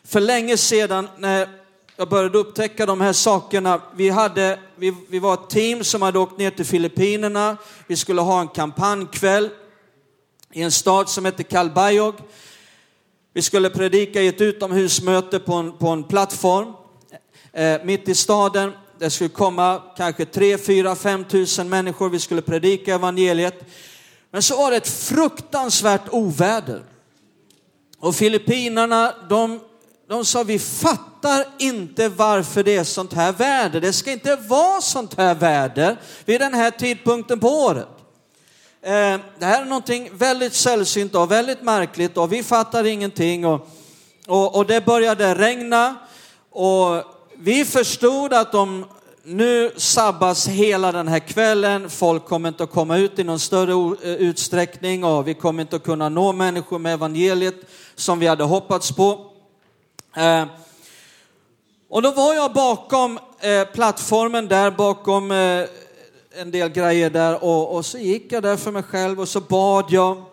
för 0.03 0.19
länge 0.19 0.57
sedan 0.57 1.09
när 1.17 1.49
jag 1.95 2.09
började 2.09 2.37
upptäcka 2.37 2.85
de 2.85 3.01
här 3.01 3.13
sakerna. 3.13 3.81
Vi, 3.95 4.09
hade, 4.09 4.59
vi, 4.75 4.95
vi 5.09 5.19
var 5.19 5.33
ett 5.33 5.49
team 5.49 5.83
som 5.83 6.01
hade 6.01 6.19
åkt 6.19 6.37
ner 6.37 6.51
till 6.51 6.65
Filippinerna. 6.65 7.57
Vi 7.87 7.95
skulle 7.95 8.21
ha 8.21 8.41
en 8.41 8.47
kampanjkväll 8.47 9.49
i 10.51 10.61
en 10.61 10.71
stad 10.71 11.09
som 11.09 11.25
heter 11.25 11.43
Kalbayog. 11.43 12.15
Vi 13.33 13.41
skulle 13.41 13.69
predika 13.69 14.21
i 14.21 14.27
ett 14.27 14.41
utomhusmöte 14.41 15.39
på 15.39 15.53
en, 15.53 15.77
på 15.77 15.87
en 15.87 16.03
plattform 16.03 16.73
eh, 17.53 17.83
mitt 17.83 18.09
i 18.09 18.15
staden. 18.15 18.71
Det 18.99 19.09
skulle 19.09 19.29
komma 19.29 19.81
kanske 19.97 20.25
3, 20.25 20.57
4, 20.57 20.95
5 20.95 21.25
tusen 21.25 21.69
människor. 21.69 22.09
Vi 22.09 22.19
skulle 22.19 22.41
predika 22.41 22.95
evangeliet. 22.95 23.63
Men 24.31 24.43
så 24.43 24.57
var 24.57 24.71
det 24.71 24.77
ett 24.77 24.87
fruktansvärt 24.87 26.09
oväder. 26.09 26.83
Och 27.99 28.15
Filippinerna, 28.15 29.13
de 29.29 29.59
de 30.09 30.25
sa 30.25 30.43
vi 30.43 30.59
fattar 30.59 31.45
inte 31.59 32.09
varför 32.09 32.63
det 32.63 32.75
är 32.75 32.83
sånt 32.83 33.13
här 33.13 33.31
väder. 33.31 33.81
Det 33.81 33.93
ska 33.93 34.11
inte 34.11 34.35
vara 34.35 34.81
sånt 34.81 35.17
här 35.17 35.35
väder 35.35 35.97
vid 36.25 36.41
den 36.41 36.53
här 36.53 36.71
tidpunkten 36.71 37.39
på 37.39 37.47
året. 37.47 37.87
Eh, 38.81 39.17
det 39.39 39.45
här 39.45 39.61
är 39.61 39.65
någonting 39.65 40.09
väldigt 40.13 40.53
sällsynt 40.53 41.15
och 41.15 41.31
väldigt 41.31 41.61
märkligt 41.61 42.17
och 42.17 42.33
vi 42.33 42.43
fattar 42.43 42.83
ingenting. 42.83 43.45
Och, 43.45 43.69
och, 44.27 44.55
och 44.55 44.65
det 44.65 44.85
började 44.85 45.35
regna 45.35 45.95
och 46.51 47.03
vi 47.41 47.65
förstod 47.65 48.33
att 48.33 48.51
de 48.51 48.85
nu 49.23 49.71
sabbas 49.77 50.47
hela 50.47 50.91
den 50.91 51.07
här 51.07 51.19
kvällen, 51.19 51.89
folk 51.89 52.25
kommer 52.25 52.49
inte 52.49 52.63
att 52.63 52.71
komma 52.71 52.97
ut 52.97 53.19
i 53.19 53.23
någon 53.23 53.39
större 53.39 53.95
eh, 54.03 54.13
utsträckning 54.13 55.03
och 55.03 55.27
vi 55.27 55.33
kommer 55.33 55.61
inte 55.61 55.75
att 55.75 55.83
kunna 55.83 56.09
nå 56.09 56.33
människor 56.33 56.79
med 56.79 56.93
evangeliet 56.93 57.55
som 57.95 58.19
vi 58.19 58.27
hade 58.27 58.43
hoppats 58.43 58.91
på. 58.91 59.31
Eh, 60.15 60.45
och 61.89 62.01
då 62.01 62.11
var 62.11 62.33
jag 62.33 62.53
bakom 62.53 63.19
eh, 63.39 63.67
plattformen 63.73 64.47
där, 64.47 64.71
bakom 64.71 65.31
en 65.31 66.51
del 66.51 66.69
grejer 66.69 67.09
där 67.09 67.43
och, 67.43 67.75
och 67.75 67.85
så 67.85 67.97
gick 67.97 68.31
jag 68.31 68.43
där 68.43 68.57
för 68.57 68.71
mig 68.71 68.83
själv 68.83 69.19
och 69.19 69.29
så 69.29 69.41
bad 69.41 69.85
jag. 69.89 70.23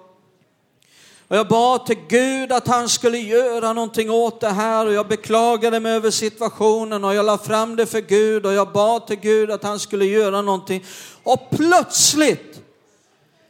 Och 1.29 1.37
jag 1.37 1.49
bad 1.49 1.87
till 1.87 1.99
Gud 2.09 2.53
att 2.53 2.69
han 2.69 2.89
skulle 2.89 3.19
göra 3.19 3.73
någonting 3.73 4.11
åt 4.11 4.41
det 4.41 4.49
här 4.49 4.87
och 4.87 4.93
jag 4.93 5.09
beklagade 5.09 5.81
mig 5.81 5.93
över 5.93 6.11
situationen 6.11 7.05
och 7.05 7.15
jag 7.15 7.27
la 7.27 7.39
fram 7.39 7.77
det 7.77 7.87
för 7.87 8.01
Gud 8.01 8.47
och 8.47 8.53
jag 8.53 8.73
bad 8.73 9.07
till 9.07 9.17
Gud 9.17 9.51
att 9.51 9.63
han 9.63 9.79
skulle 9.79 10.05
göra 10.05 10.43
någonting. 10.43 10.85
Och 11.23 11.51
plötsligt 11.51 12.61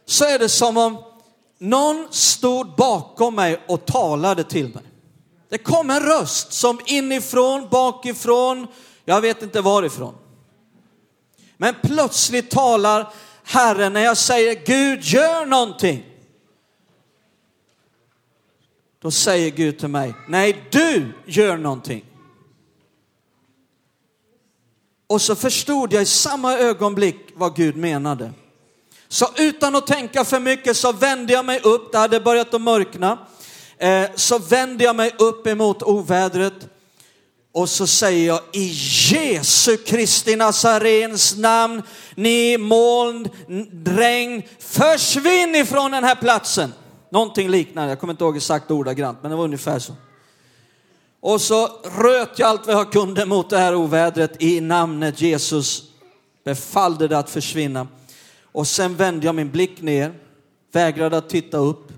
så 0.05 0.25
är 0.25 0.39
det 0.39 0.49
som 0.49 0.77
om 0.77 0.97
någon 1.59 2.07
stod 2.11 2.75
bakom 2.75 3.35
mig 3.35 3.61
och 3.67 3.85
talade 3.85 4.43
till 4.43 4.67
mig. 4.67 4.83
Det 5.49 5.57
kom 5.57 5.89
en 5.89 5.99
röst 5.99 6.53
som 6.53 6.79
inifrån, 6.85 7.67
bakifrån, 7.71 8.67
jag 9.05 9.21
vet 9.21 9.41
inte 9.41 9.61
varifrån. 9.61 10.15
Men 11.57 11.75
plötsligt 11.83 12.49
talar 12.49 13.13
Herren 13.43 13.93
när 13.93 14.01
jag 14.01 14.17
säger 14.17 14.65
Gud 14.65 15.03
gör 15.03 15.45
någonting. 15.45 16.03
Då 19.01 19.11
säger 19.11 19.51
Gud 19.51 19.79
till 19.79 19.87
mig, 19.87 20.13
nej 20.27 20.63
du 20.71 21.13
gör 21.25 21.57
någonting. 21.57 22.05
Och 25.07 25.21
så 25.21 25.35
förstod 25.35 25.93
jag 25.93 26.01
i 26.03 26.05
samma 26.05 26.57
ögonblick 26.57 27.17
vad 27.35 27.55
Gud 27.55 27.75
menade. 27.75 28.31
Så 29.07 29.27
utan 29.37 29.75
att 29.75 29.87
tänka 29.87 30.25
för 30.25 30.39
mycket 30.39 30.77
så 30.77 30.91
vände 30.91 31.33
jag 31.33 31.45
mig 31.45 31.59
upp, 31.59 31.91
det 31.91 31.97
hade 31.97 32.19
börjat 32.19 32.53
att 32.53 32.61
mörkna. 32.61 33.17
Eh, 33.77 34.05
så 34.15 34.39
vände 34.39 34.83
jag 34.83 34.95
mig 34.95 35.11
upp 35.17 35.47
emot 35.47 35.83
ovädret 35.83 36.67
och 37.57 37.69
så 37.69 37.87
säger 37.87 38.27
jag 38.27 38.41
i 38.53 38.71
Jesu 39.11 39.77
Kristi 39.77 40.35
Nazarens 40.35 41.37
namn, 41.37 41.83
ni 42.15 42.57
moln, 42.57 43.29
regn, 43.85 44.43
försvinn 44.59 45.55
ifrån 45.55 45.91
den 45.91 46.03
här 46.03 46.15
platsen. 46.15 46.73
Någonting 47.09 47.49
liknande, 47.49 47.91
jag 47.91 47.99
kommer 47.99 48.13
inte 48.13 48.23
ihåg 48.23 48.37
exakt 48.37 48.71
ordagrant, 48.71 49.17
men 49.21 49.31
det 49.31 49.37
var 49.37 49.43
ungefär 49.43 49.79
så. 49.79 49.93
Och 51.19 51.41
så 51.41 51.67
röt 51.83 52.39
jag 52.39 52.49
allt 52.49 52.67
vad 52.67 52.75
jag 52.75 52.91
kunde 52.91 53.25
mot 53.25 53.49
det 53.49 53.57
här 53.57 53.75
ovädret 53.75 54.43
i 54.43 54.61
namnet 54.61 55.21
Jesus. 55.21 55.83
Befallde 56.43 57.07
det 57.07 57.17
att 57.17 57.29
försvinna. 57.29 57.87
Och 58.43 58.67
sen 58.67 58.95
vände 58.95 59.25
jag 59.25 59.35
min 59.35 59.51
blick 59.51 59.81
ner, 59.81 60.13
vägrade 60.71 61.17
att 61.17 61.29
titta 61.29 61.57
upp 61.57 61.91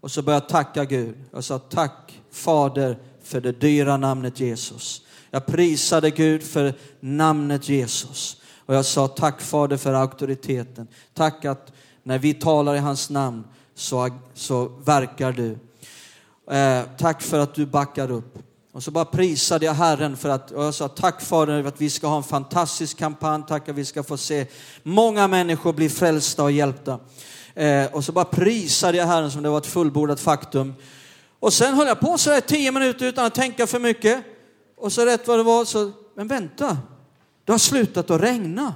och 0.00 0.10
så 0.10 0.22
började 0.22 0.44
jag 0.44 0.48
tacka 0.48 0.84
Gud. 0.84 1.14
Jag 1.32 1.44
sa 1.44 1.58
tack 1.58 2.20
Fader 2.30 2.98
för 3.22 3.40
det 3.40 3.52
dyra 3.52 3.96
namnet 3.96 4.40
Jesus. 4.40 5.02
Jag 5.30 5.46
prisade 5.46 6.10
Gud 6.10 6.42
för 6.42 6.74
namnet 7.00 7.68
Jesus. 7.68 8.36
Och 8.66 8.74
jag 8.74 8.84
sa 8.84 9.08
tack 9.08 9.40
Fader 9.40 9.76
för 9.76 9.92
auktoriteten. 9.92 10.88
Tack 11.14 11.44
att 11.44 11.72
när 12.02 12.18
vi 12.18 12.34
talar 12.34 12.74
i 12.74 12.78
hans 12.78 13.10
namn 13.10 13.44
så, 13.76 14.10
så 14.34 14.64
verkar 14.64 15.32
du. 15.32 15.58
Eh, 16.56 16.82
tack 16.98 17.22
för 17.22 17.38
att 17.38 17.54
du 17.54 17.66
backar 17.66 18.10
upp. 18.10 18.38
Och 18.72 18.82
så 18.82 18.90
bara 18.90 19.04
prisade 19.04 19.66
jag 19.66 19.74
Herren 19.74 20.16
för 20.16 20.28
att, 20.28 20.50
och 20.50 20.64
jag 20.64 20.74
sa 20.74 20.88
tack 20.88 21.22
Fader 21.22 21.62
för 21.62 21.68
att 21.68 21.80
vi 21.80 21.90
ska 21.90 22.06
ha 22.06 22.16
en 22.16 22.22
fantastisk 22.22 22.98
kampanj. 22.98 23.42
Tack 23.48 23.68
att 23.68 23.74
vi 23.74 23.84
ska 23.84 24.02
få 24.02 24.16
se 24.16 24.46
många 24.82 25.28
människor 25.28 25.72
bli 25.72 25.88
frälsta 25.88 26.42
och 26.42 26.52
hjälpta. 26.52 26.98
Eh, 27.54 27.86
och 27.92 28.04
så 28.04 28.12
bara 28.12 28.24
prisade 28.24 28.98
jag 28.98 29.06
Herren 29.06 29.30
som 29.30 29.42
det 29.42 29.48
var 29.48 29.58
ett 29.58 29.66
fullbordat 29.66 30.20
faktum. 30.20 30.74
Och 31.40 31.52
sen 31.52 31.74
höll 31.74 31.86
jag 31.86 32.00
på 32.00 32.18
så 32.18 32.30
där 32.30 32.40
tio 32.40 32.72
minuter 32.72 33.06
utan 33.06 33.24
att 33.24 33.34
tänka 33.34 33.66
för 33.66 33.78
mycket. 33.78 34.24
Och 34.76 34.92
så 34.92 35.04
rätt 35.04 35.28
vad 35.28 35.38
det 35.38 35.42
var 35.42 35.64
så, 35.64 35.92
men 36.14 36.28
vänta, 36.28 36.78
det 37.44 37.52
har 37.52 37.58
slutat 37.58 38.10
att 38.10 38.20
regna. 38.20 38.74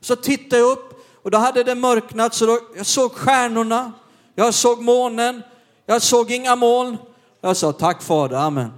Så 0.00 0.16
tittade 0.16 0.62
jag 0.62 0.70
upp 0.70 0.88
och 1.22 1.30
då 1.30 1.38
hade 1.38 1.64
det 1.64 1.74
mörknat 1.74 2.34
så 2.34 2.46
då, 2.46 2.60
jag 2.76 2.86
såg 2.86 3.12
stjärnorna, 3.12 3.92
jag 4.38 4.54
såg 4.54 4.82
månen, 4.82 5.42
jag 5.86 6.02
såg 6.02 6.30
inga 6.30 6.56
moln. 6.56 6.96
Jag 7.40 7.56
sa 7.56 7.72
tack 7.72 8.02
Fader, 8.02 8.36
amen. 8.36 8.72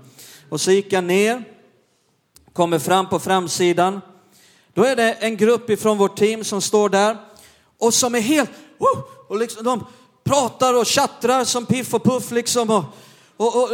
Och 0.48 0.60
så 0.60 0.70
gick 0.70 0.92
jag 0.92 1.04
ner, 1.04 1.44
kommer 2.52 2.78
fram 2.78 3.08
på 3.08 3.18
framsidan. 3.18 4.00
Då 4.74 4.84
är 4.84 4.96
det 4.96 5.12
en 5.12 5.36
grupp 5.36 5.70
ifrån 5.70 5.98
vårt 5.98 6.18
team 6.18 6.44
som 6.44 6.60
står 6.60 6.88
där 6.88 7.16
och 7.78 7.94
som 7.94 8.14
är 8.14 8.20
helt, 8.20 8.50
och 9.28 9.38
liksom, 9.38 9.64
de 9.64 9.86
pratar 10.24 10.74
och 10.74 10.86
tjattrar 10.86 11.44
som 11.44 11.66
Piff 11.66 11.94
och 11.94 12.04
Puff 12.04 12.30
liksom. 12.30 12.70
Och, 12.70 12.84
och, 13.36 13.56
och, 13.56 13.70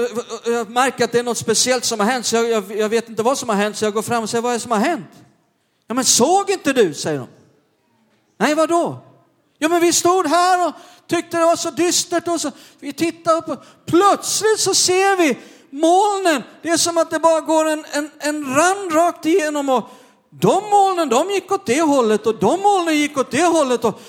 och, 0.46 0.52
jag 0.52 0.70
märker 0.70 1.04
att 1.04 1.12
det 1.12 1.18
är 1.18 1.22
något 1.22 1.38
speciellt 1.38 1.84
som 1.84 2.00
har 2.00 2.06
hänt, 2.06 2.26
så 2.26 2.36
jag, 2.36 2.50
jag, 2.50 2.78
jag, 2.78 2.88
vet 2.88 3.08
inte 3.08 3.22
vad 3.22 3.38
som 3.38 3.48
har 3.48 3.56
hänt, 3.56 3.76
så 3.76 3.84
jag 3.84 3.94
går 3.94 4.02
fram 4.02 4.22
och 4.22 4.30
säger, 4.30 4.42
vad 4.42 4.52
är 4.52 4.56
det 4.56 4.60
som 4.60 4.70
har 4.70 4.78
hänt? 4.78 5.10
Ja 5.86 5.94
men 5.94 6.04
såg 6.04 6.50
inte 6.50 6.72
du, 6.72 6.94
säger 6.94 7.18
de. 7.18 7.28
Nej, 8.38 8.54
vad 8.54 8.68
då? 8.68 9.02
Ja 9.58 9.68
men 9.68 9.80
vi 9.80 9.92
stod 9.92 10.26
här 10.26 10.68
och 10.68 10.74
tyckte 11.06 11.36
det 11.36 11.44
var 11.44 11.56
så 11.56 11.70
dystert 11.70 12.28
och 12.28 12.40
så, 12.40 12.50
vi 12.80 12.92
tittar 12.92 13.36
upp 13.36 13.48
och 13.48 13.64
plötsligt 13.86 14.60
så 14.60 14.74
ser 14.74 15.16
vi 15.16 15.38
molnen. 15.70 16.42
Det 16.62 16.68
är 16.68 16.76
som 16.76 16.98
att 16.98 17.10
det 17.10 17.18
bara 17.18 17.40
går 17.40 17.68
en, 17.68 17.84
en, 17.92 18.10
en 18.18 18.54
rand 18.54 18.94
rakt 18.94 19.26
igenom 19.26 19.68
och 19.68 19.90
de 20.30 20.70
molnen 20.70 21.08
de 21.08 21.30
gick 21.30 21.52
åt 21.52 21.66
det 21.66 21.80
hållet 21.80 22.26
och 22.26 22.38
de 22.38 22.60
molnen 22.60 22.96
gick 22.96 23.18
åt 23.18 23.30
det 23.30 23.46
hållet 23.46 23.84
och 23.84 24.00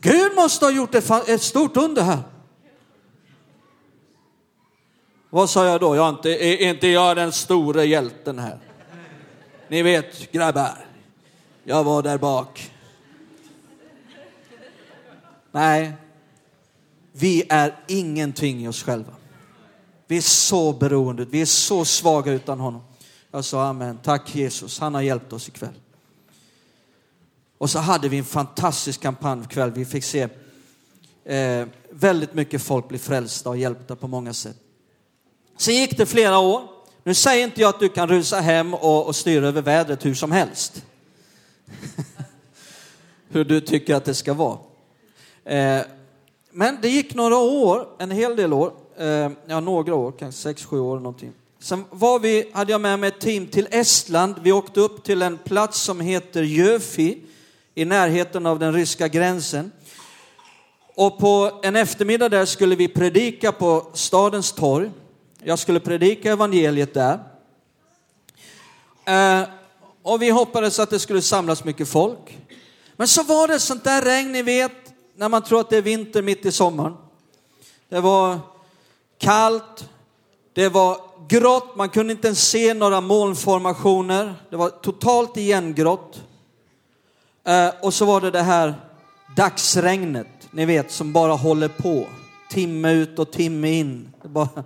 Gud 0.00 0.34
måste 0.34 0.64
ha 0.64 0.72
gjort 0.72 0.94
ett, 0.94 1.28
ett 1.28 1.42
stort 1.42 1.76
under 1.76 2.02
här. 2.02 2.18
Vad 5.30 5.50
sa 5.50 5.64
jag 5.64 5.80
då? 5.80 5.96
Jag 5.96 6.08
inte, 6.08 6.30
är 6.30 6.68
inte 6.68 6.88
jag 6.88 7.16
den 7.16 7.32
store 7.32 7.84
hjälten 7.84 8.38
här? 8.38 8.58
Ni 9.68 9.82
vet 9.82 10.32
grabbar. 10.32 10.86
Jag 11.64 11.84
var 11.84 12.02
där 12.02 12.18
bak. 12.18 12.72
Nej, 15.52 15.92
vi 17.12 17.44
är 17.48 17.76
ingenting 17.88 18.64
i 18.64 18.68
oss 18.68 18.82
själva. 18.82 19.12
Vi 20.06 20.16
är 20.16 20.20
så 20.20 20.72
beroende, 20.72 21.24
vi 21.24 21.40
är 21.40 21.46
så 21.46 21.84
svaga 21.84 22.32
utan 22.32 22.60
honom. 22.60 22.82
Jag 23.30 23.44
sa 23.44 23.64
amen, 23.64 23.98
tack 24.02 24.34
Jesus, 24.34 24.78
han 24.78 24.94
har 24.94 25.02
hjälpt 25.02 25.32
oss 25.32 25.48
ikväll. 25.48 25.74
Och 27.58 27.70
så 27.70 27.78
hade 27.78 28.08
vi 28.08 28.18
en 28.18 28.24
fantastisk 28.24 29.00
kampanj 29.00 29.42
ikväll. 29.44 29.70
Vi 29.70 29.84
fick 29.84 30.04
se 30.04 30.28
eh, 31.24 31.66
väldigt 31.90 32.34
mycket 32.34 32.62
folk 32.62 32.88
bli 32.88 32.98
frälsta 32.98 33.48
och 33.48 33.56
hjälpta 33.56 33.96
på 33.96 34.08
många 34.08 34.32
sätt. 34.32 34.56
Sen 35.56 35.74
gick 35.74 35.96
det 35.96 36.06
flera 36.06 36.38
år. 36.38 36.62
Nu 37.04 37.14
säger 37.14 37.44
inte 37.44 37.60
jag 37.60 37.68
att 37.68 37.80
du 37.80 37.88
kan 37.88 38.08
rusa 38.08 38.40
hem 38.40 38.74
och, 38.74 39.06
och 39.06 39.16
styra 39.16 39.48
över 39.48 39.62
vädret 39.62 40.04
hur 40.04 40.14
som 40.14 40.32
helst. 40.32 40.84
hur 43.28 43.44
du 43.44 43.60
tycker 43.60 43.94
att 43.94 44.04
det 44.04 44.14
ska 44.14 44.34
vara. 44.34 44.58
Eh, 45.44 45.82
men 46.52 46.78
det 46.82 46.88
gick 46.88 47.14
några 47.14 47.36
år, 47.36 47.88
en 47.98 48.10
hel 48.10 48.36
del 48.36 48.52
år, 48.52 48.72
eh, 48.98 49.30
ja 49.46 49.60
några 49.60 49.94
år, 49.94 50.12
kanske 50.18 50.42
sex, 50.42 50.64
sju 50.64 50.80
år 50.80 50.96
någonting. 50.96 51.32
Sen 51.58 51.84
var 51.90 52.18
vi, 52.18 52.50
hade 52.52 52.72
jag 52.72 52.80
med 52.80 52.98
mig 52.98 53.08
ett 53.08 53.20
team 53.20 53.46
till 53.46 53.68
Estland. 53.70 54.34
Vi 54.42 54.52
åkte 54.52 54.80
upp 54.80 55.04
till 55.04 55.22
en 55.22 55.38
plats 55.38 55.80
som 55.80 56.00
heter 56.00 56.42
Jöfi 56.42 57.18
i 57.74 57.84
närheten 57.84 58.46
av 58.46 58.58
den 58.58 58.72
ryska 58.72 59.08
gränsen. 59.08 59.72
Och 60.94 61.18
på 61.18 61.60
en 61.62 61.76
eftermiddag 61.76 62.28
där 62.28 62.44
skulle 62.44 62.76
vi 62.76 62.88
predika 62.88 63.52
på 63.52 63.86
stadens 63.92 64.52
torg. 64.52 64.90
Jag 65.42 65.58
skulle 65.58 65.80
predika 65.80 66.32
evangeliet 66.32 66.94
där. 66.94 67.18
Eh, 69.04 69.48
och 70.02 70.22
vi 70.22 70.30
hoppades 70.30 70.78
att 70.78 70.90
det 70.90 70.98
skulle 70.98 71.22
samlas 71.22 71.64
mycket 71.64 71.88
folk. 71.88 72.38
Men 72.96 73.08
så 73.08 73.22
var 73.22 73.48
det 73.48 73.60
sånt 73.60 73.84
där 73.84 74.02
regn, 74.02 74.32
ni 74.32 74.42
vet, 74.42 74.81
när 75.16 75.28
man 75.28 75.42
tror 75.42 75.60
att 75.60 75.70
det 75.70 75.76
är 75.76 75.82
vinter 75.82 76.22
mitt 76.22 76.46
i 76.46 76.52
sommaren. 76.52 76.96
Det 77.88 78.00
var 78.00 78.38
kallt, 79.18 79.88
det 80.52 80.68
var 80.68 80.96
grått, 81.28 81.76
man 81.76 81.88
kunde 81.88 82.12
inte 82.12 82.26
ens 82.26 82.48
se 82.48 82.74
några 82.74 83.00
molnformationer. 83.00 84.34
Det 84.50 84.56
var 84.56 84.68
totalt 84.68 85.36
igengrått. 85.36 86.22
Eh, 87.44 87.70
och 87.82 87.94
så 87.94 88.04
var 88.04 88.20
det 88.20 88.30
det 88.30 88.42
här 88.42 88.74
dagsregnet, 89.36 90.26
ni 90.50 90.64
vet, 90.64 90.90
som 90.90 91.12
bara 91.12 91.32
håller 91.32 91.68
på. 91.68 92.06
Timme 92.50 92.92
ut 92.92 93.18
och 93.18 93.30
timme 93.30 93.70
in. 93.70 94.12
Bara, 94.22 94.64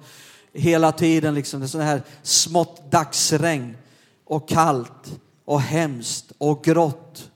hela 0.52 0.92
tiden 0.92 1.34
liksom, 1.34 1.60
det 1.60 1.66
är 1.66 1.68
sånt 1.68 1.84
här 1.84 2.02
smått 2.22 2.90
dagsregn. 2.90 3.76
Och 4.24 4.48
kallt 4.48 5.20
och 5.44 5.60
hemskt 5.60 6.32
och 6.38 6.64
grått. 6.64 7.30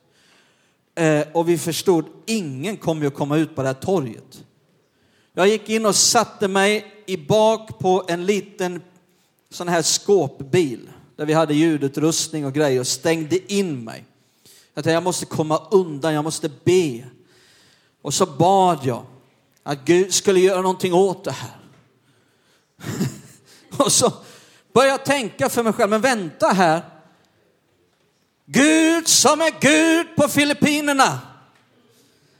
Eh, 1.00 1.26
och 1.32 1.48
vi 1.48 1.58
förstod, 1.58 2.04
ingen 2.26 2.76
kommer 2.76 3.04
ju 3.04 3.10
komma 3.10 3.36
ut 3.36 3.56
på 3.56 3.62
det 3.62 3.68
här 3.68 3.74
torget. 3.74 4.44
Jag 5.32 5.48
gick 5.48 5.68
in 5.68 5.86
och 5.86 5.96
satte 5.96 6.48
mig 6.48 7.02
i 7.06 7.16
bak 7.16 7.78
på 7.78 8.04
en 8.08 8.26
liten 8.26 8.82
sån 9.50 9.68
här 9.68 9.82
skåpbil 9.82 10.90
där 11.16 11.26
vi 11.26 11.32
hade 11.32 11.54
ljudutrustning 11.54 12.46
och 12.46 12.52
grejer 12.52 12.80
och 12.80 12.86
stängde 12.86 13.52
in 13.52 13.84
mig. 13.84 14.04
Jag 14.74 14.84
tänkte 14.84 14.90
jag 14.90 15.02
måste 15.02 15.26
komma 15.26 15.62
undan, 15.70 16.14
jag 16.14 16.24
måste 16.24 16.50
be. 16.64 17.04
Och 18.02 18.14
så 18.14 18.26
bad 18.26 18.78
jag 18.82 19.02
att 19.62 19.84
Gud 19.84 20.14
skulle 20.14 20.40
göra 20.40 20.62
någonting 20.62 20.94
åt 20.94 21.24
det 21.24 21.32
här. 21.32 21.60
och 23.78 23.92
så 23.92 24.12
började 24.72 24.92
jag 24.92 25.04
tänka 25.04 25.48
för 25.48 25.62
mig 25.62 25.72
själv, 25.72 25.90
men 25.90 26.00
vänta 26.00 26.46
här. 26.46 26.99
Gud 28.52 29.08
som 29.08 29.40
är 29.40 29.60
Gud 29.60 30.16
på 30.16 30.28
Filippinerna. 30.28 31.20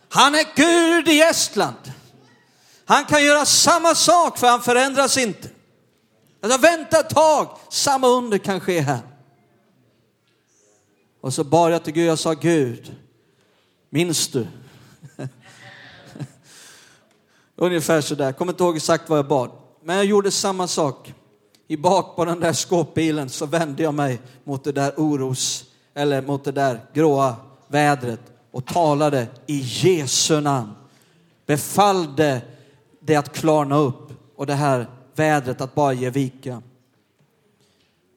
Han 0.09 0.35
är 0.35 0.57
Gud 0.57 1.09
i 1.09 1.21
Estland. 1.21 1.93
Han 2.85 3.05
kan 3.05 3.25
göra 3.25 3.45
samma 3.45 3.95
sak 3.95 4.39
för 4.39 4.47
han 4.47 4.63
förändras 4.63 5.17
inte. 5.17 5.49
Alltså, 6.43 6.61
vänta 6.61 7.01
ett 7.01 7.11
tag, 7.11 7.59
samma 7.69 8.09
under 8.09 8.39
kan 8.39 8.61
ske 8.61 8.81
här. 8.81 9.01
Och 11.21 11.35
så 11.35 11.45
bad 11.45 11.73
jag 11.73 11.85
till 11.85 11.93
Gud, 11.93 12.09
jag 12.09 12.19
sa 12.19 12.33
Gud, 12.33 12.97
minns 13.91 14.29
du? 14.29 14.47
Ungefär 17.57 18.01
sådär, 18.01 18.33
kommer 18.33 18.53
inte 18.53 18.65
ihåg 18.65 18.77
exakt 18.77 19.09
vad 19.09 19.19
jag 19.19 19.29
bad. 19.29 19.51
Men 19.83 19.97
jag 19.97 20.05
gjorde 20.05 20.31
samma 20.31 20.69
sak. 20.69 21.15
I 21.69 21.77
bak 21.77 22.17
på 22.17 22.25
den 22.25 22.41
där 22.41 22.53
skåpbilen 22.53 23.29
så 23.29 23.47
vände 23.47 23.83
jag 23.83 23.95
mig 23.95 24.21
mot 24.45 24.65
det 24.65 24.73
där 24.73 24.95
oros, 24.97 25.65
eller 25.95 26.23
mot 26.23 26.45
det 26.45 26.53
där 26.53 26.81
gråa 26.93 27.37
vädret 27.69 28.21
och 28.51 28.67
talade 28.67 29.27
i 29.47 29.59
Jesu 29.59 30.41
namn. 30.41 30.73
Befallde 31.47 32.43
det 33.01 33.17
att 33.17 33.33
klarna 33.33 33.77
upp 33.77 34.13
och 34.37 34.47
det 34.47 34.55
här 34.55 34.87
vädret 35.15 35.61
att 35.61 35.75
bara 35.75 35.93
ge 35.93 36.11
vika. 36.11 36.63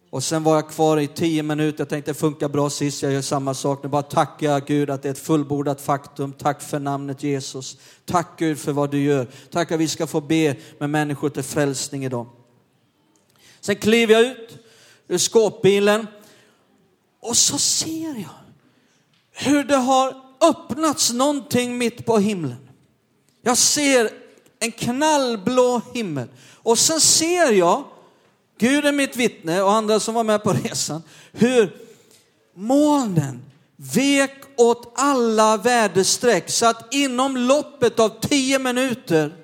Och 0.09 0.23
sen 0.23 0.43
var 0.43 0.55
jag 0.55 0.69
kvar 0.69 0.97
i 0.97 1.07
tio 1.07 1.43
minuter. 1.43 1.81
Jag 1.81 1.89
tänkte 1.89 2.11
det 2.11 2.15
funkar 2.15 2.49
bra 2.49 2.69
sist, 2.69 3.03
jag 3.03 3.11
gör 3.11 3.21
samma 3.21 3.53
sak. 3.53 3.83
Nu 3.83 3.89
bara 3.89 4.01
tackar 4.01 4.47
jag 4.47 4.65
Gud 4.65 4.89
att 4.89 5.01
det 5.01 5.09
är 5.09 5.11
ett 5.11 5.19
fullbordat 5.19 5.81
faktum. 5.81 6.33
Tack 6.33 6.61
för 6.61 6.79
namnet 6.79 7.23
Jesus. 7.23 7.77
Tack 8.05 8.27
Gud 8.37 8.59
för 8.59 8.71
vad 8.71 8.91
du 8.91 9.03
gör. 9.03 9.27
Tack 9.51 9.71
att 9.71 9.79
vi 9.79 9.87
ska 9.87 10.07
få 10.07 10.21
be 10.21 10.55
med 10.79 10.89
människor 10.89 11.29
till 11.29 11.43
frälsning 11.43 12.05
idag. 12.05 12.27
Sen 13.61 13.75
kliver 13.75 14.13
jag 14.13 14.23
ut 14.23 14.57
ur 15.07 15.17
skåpbilen 15.17 16.07
och 17.23 17.37
så 17.37 17.57
ser 17.57 18.15
jag 18.15 18.35
hur 19.31 19.63
det 19.63 19.75
har 19.75 20.15
öppnats 20.41 21.13
någonting 21.13 21.77
mitt 21.77 22.05
på 22.05 22.17
himlen. 22.17 22.69
Jag 23.41 23.57
ser 23.57 24.09
en 24.59 24.71
knallblå 24.71 25.81
himmel 25.93 26.27
och 26.53 26.79
sen 26.79 27.01
ser 27.01 27.51
jag 27.51 27.83
Gud 28.57 28.85
är 28.85 28.91
mitt 28.91 29.15
vittne 29.15 29.61
och 29.61 29.73
andra 29.73 29.99
som 29.99 30.13
var 30.13 30.23
med 30.23 30.43
på 30.43 30.53
resan, 30.53 31.03
hur 31.31 31.75
molnen 32.55 33.45
vek 33.75 34.43
åt 34.57 34.93
alla 34.95 35.57
väderstreck 35.57 36.49
så 36.49 36.65
att 36.65 36.93
inom 36.93 37.37
loppet 37.37 37.99
av 37.99 38.09
tio 38.21 38.59
minuter 38.59 39.35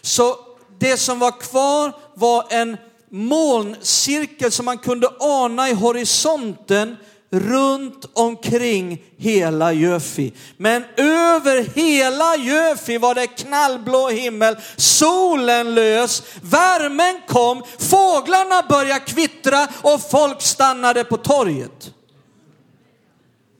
så 0.00 0.36
det 0.78 0.96
som 0.96 1.18
var 1.18 1.40
kvar 1.40 1.92
var 2.14 2.46
en 2.50 2.76
molncirkel 3.10 4.52
som 4.52 4.64
man 4.64 4.78
kunde 4.78 5.08
ana 5.20 5.70
i 5.70 5.74
horisonten 5.74 6.96
runt 7.30 8.04
omkring 8.12 9.02
hela 9.16 9.72
Göfi. 9.72 10.32
Men 10.56 10.84
över 10.96 11.74
hela 11.74 12.36
Göfi 12.36 12.98
var 12.98 13.14
det 13.14 13.26
knallblå 13.26 14.08
himmel, 14.08 14.56
solen 14.76 15.74
lös, 15.74 16.22
värmen 16.42 17.20
kom, 17.28 17.62
fåglarna 17.78 18.62
började 18.68 19.00
kvittra 19.00 19.68
och 19.82 20.10
folk 20.10 20.42
stannade 20.42 21.04
på 21.04 21.16
torget. 21.16 21.92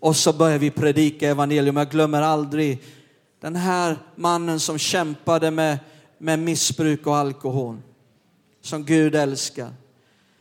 Och 0.00 0.16
så 0.16 0.32
började 0.32 0.58
vi 0.58 0.70
predika 0.70 1.28
evangelium. 1.28 1.76
Jag 1.76 1.90
glömmer 1.90 2.22
aldrig 2.22 2.82
den 3.40 3.56
här 3.56 3.98
mannen 4.16 4.60
som 4.60 4.78
kämpade 4.78 5.50
med, 5.50 5.78
med 6.18 6.38
missbruk 6.38 7.06
och 7.06 7.16
alkohol. 7.16 7.76
Som 8.62 8.84
Gud 8.84 9.14
älskar. 9.14 9.72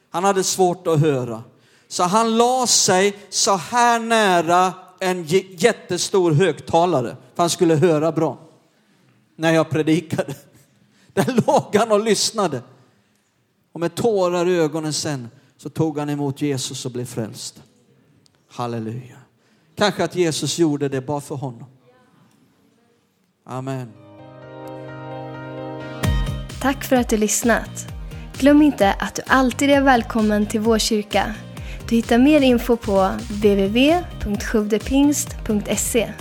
Han 0.09 0.23
hade 0.23 0.43
svårt 0.43 0.87
att 0.87 0.99
höra. 0.99 1.43
Så 1.87 2.03
han 2.03 2.37
la 2.37 2.67
sig 2.67 3.15
så 3.29 3.55
här 3.55 3.99
nära 3.99 4.73
en 4.99 5.23
jättestor 5.57 6.31
högtalare 6.31 7.17
för 7.35 7.43
han 7.43 7.49
skulle 7.49 7.75
höra 7.75 8.11
bra 8.11 8.37
när 9.35 9.53
jag 9.53 9.69
predikade. 9.69 10.35
Där 11.13 11.45
låg 11.47 11.75
han 11.75 11.91
och 11.91 12.03
lyssnade. 12.03 12.61
Och 13.71 13.79
med 13.79 13.95
tårar 13.95 14.49
i 14.49 14.57
ögonen 14.57 14.93
sen 14.93 15.29
så 15.57 15.69
tog 15.69 15.99
han 15.99 16.09
emot 16.09 16.41
Jesus 16.41 16.85
och 16.85 16.91
blev 16.91 17.05
frälst. 17.05 17.63
Halleluja. 18.47 19.17
Kanske 19.75 20.03
att 20.03 20.15
Jesus 20.15 20.59
gjorde 20.59 20.89
det 20.89 21.01
bara 21.01 21.21
för 21.21 21.35
honom. 21.35 21.65
Amen. 23.43 23.91
Tack 26.61 26.83
för 26.83 26.95
att 26.95 27.09
du 27.09 27.17
lyssnat. 27.17 27.96
Glöm 28.39 28.61
inte 28.61 28.93
att 28.99 29.15
du 29.15 29.21
alltid 29.27 29.69
är 29.69 29.81
välkommen 29.81 30.45
till 30.45 30.59
vår 30.59 30.79
kyrka. 30.79 31.33
Du 31.89 31.95
hittar 31.95 32.17
mer 32.17 32.41
info 32.41 32.77
på 32.77 33.11
www.sjuvdepingst.se 33.29 36.13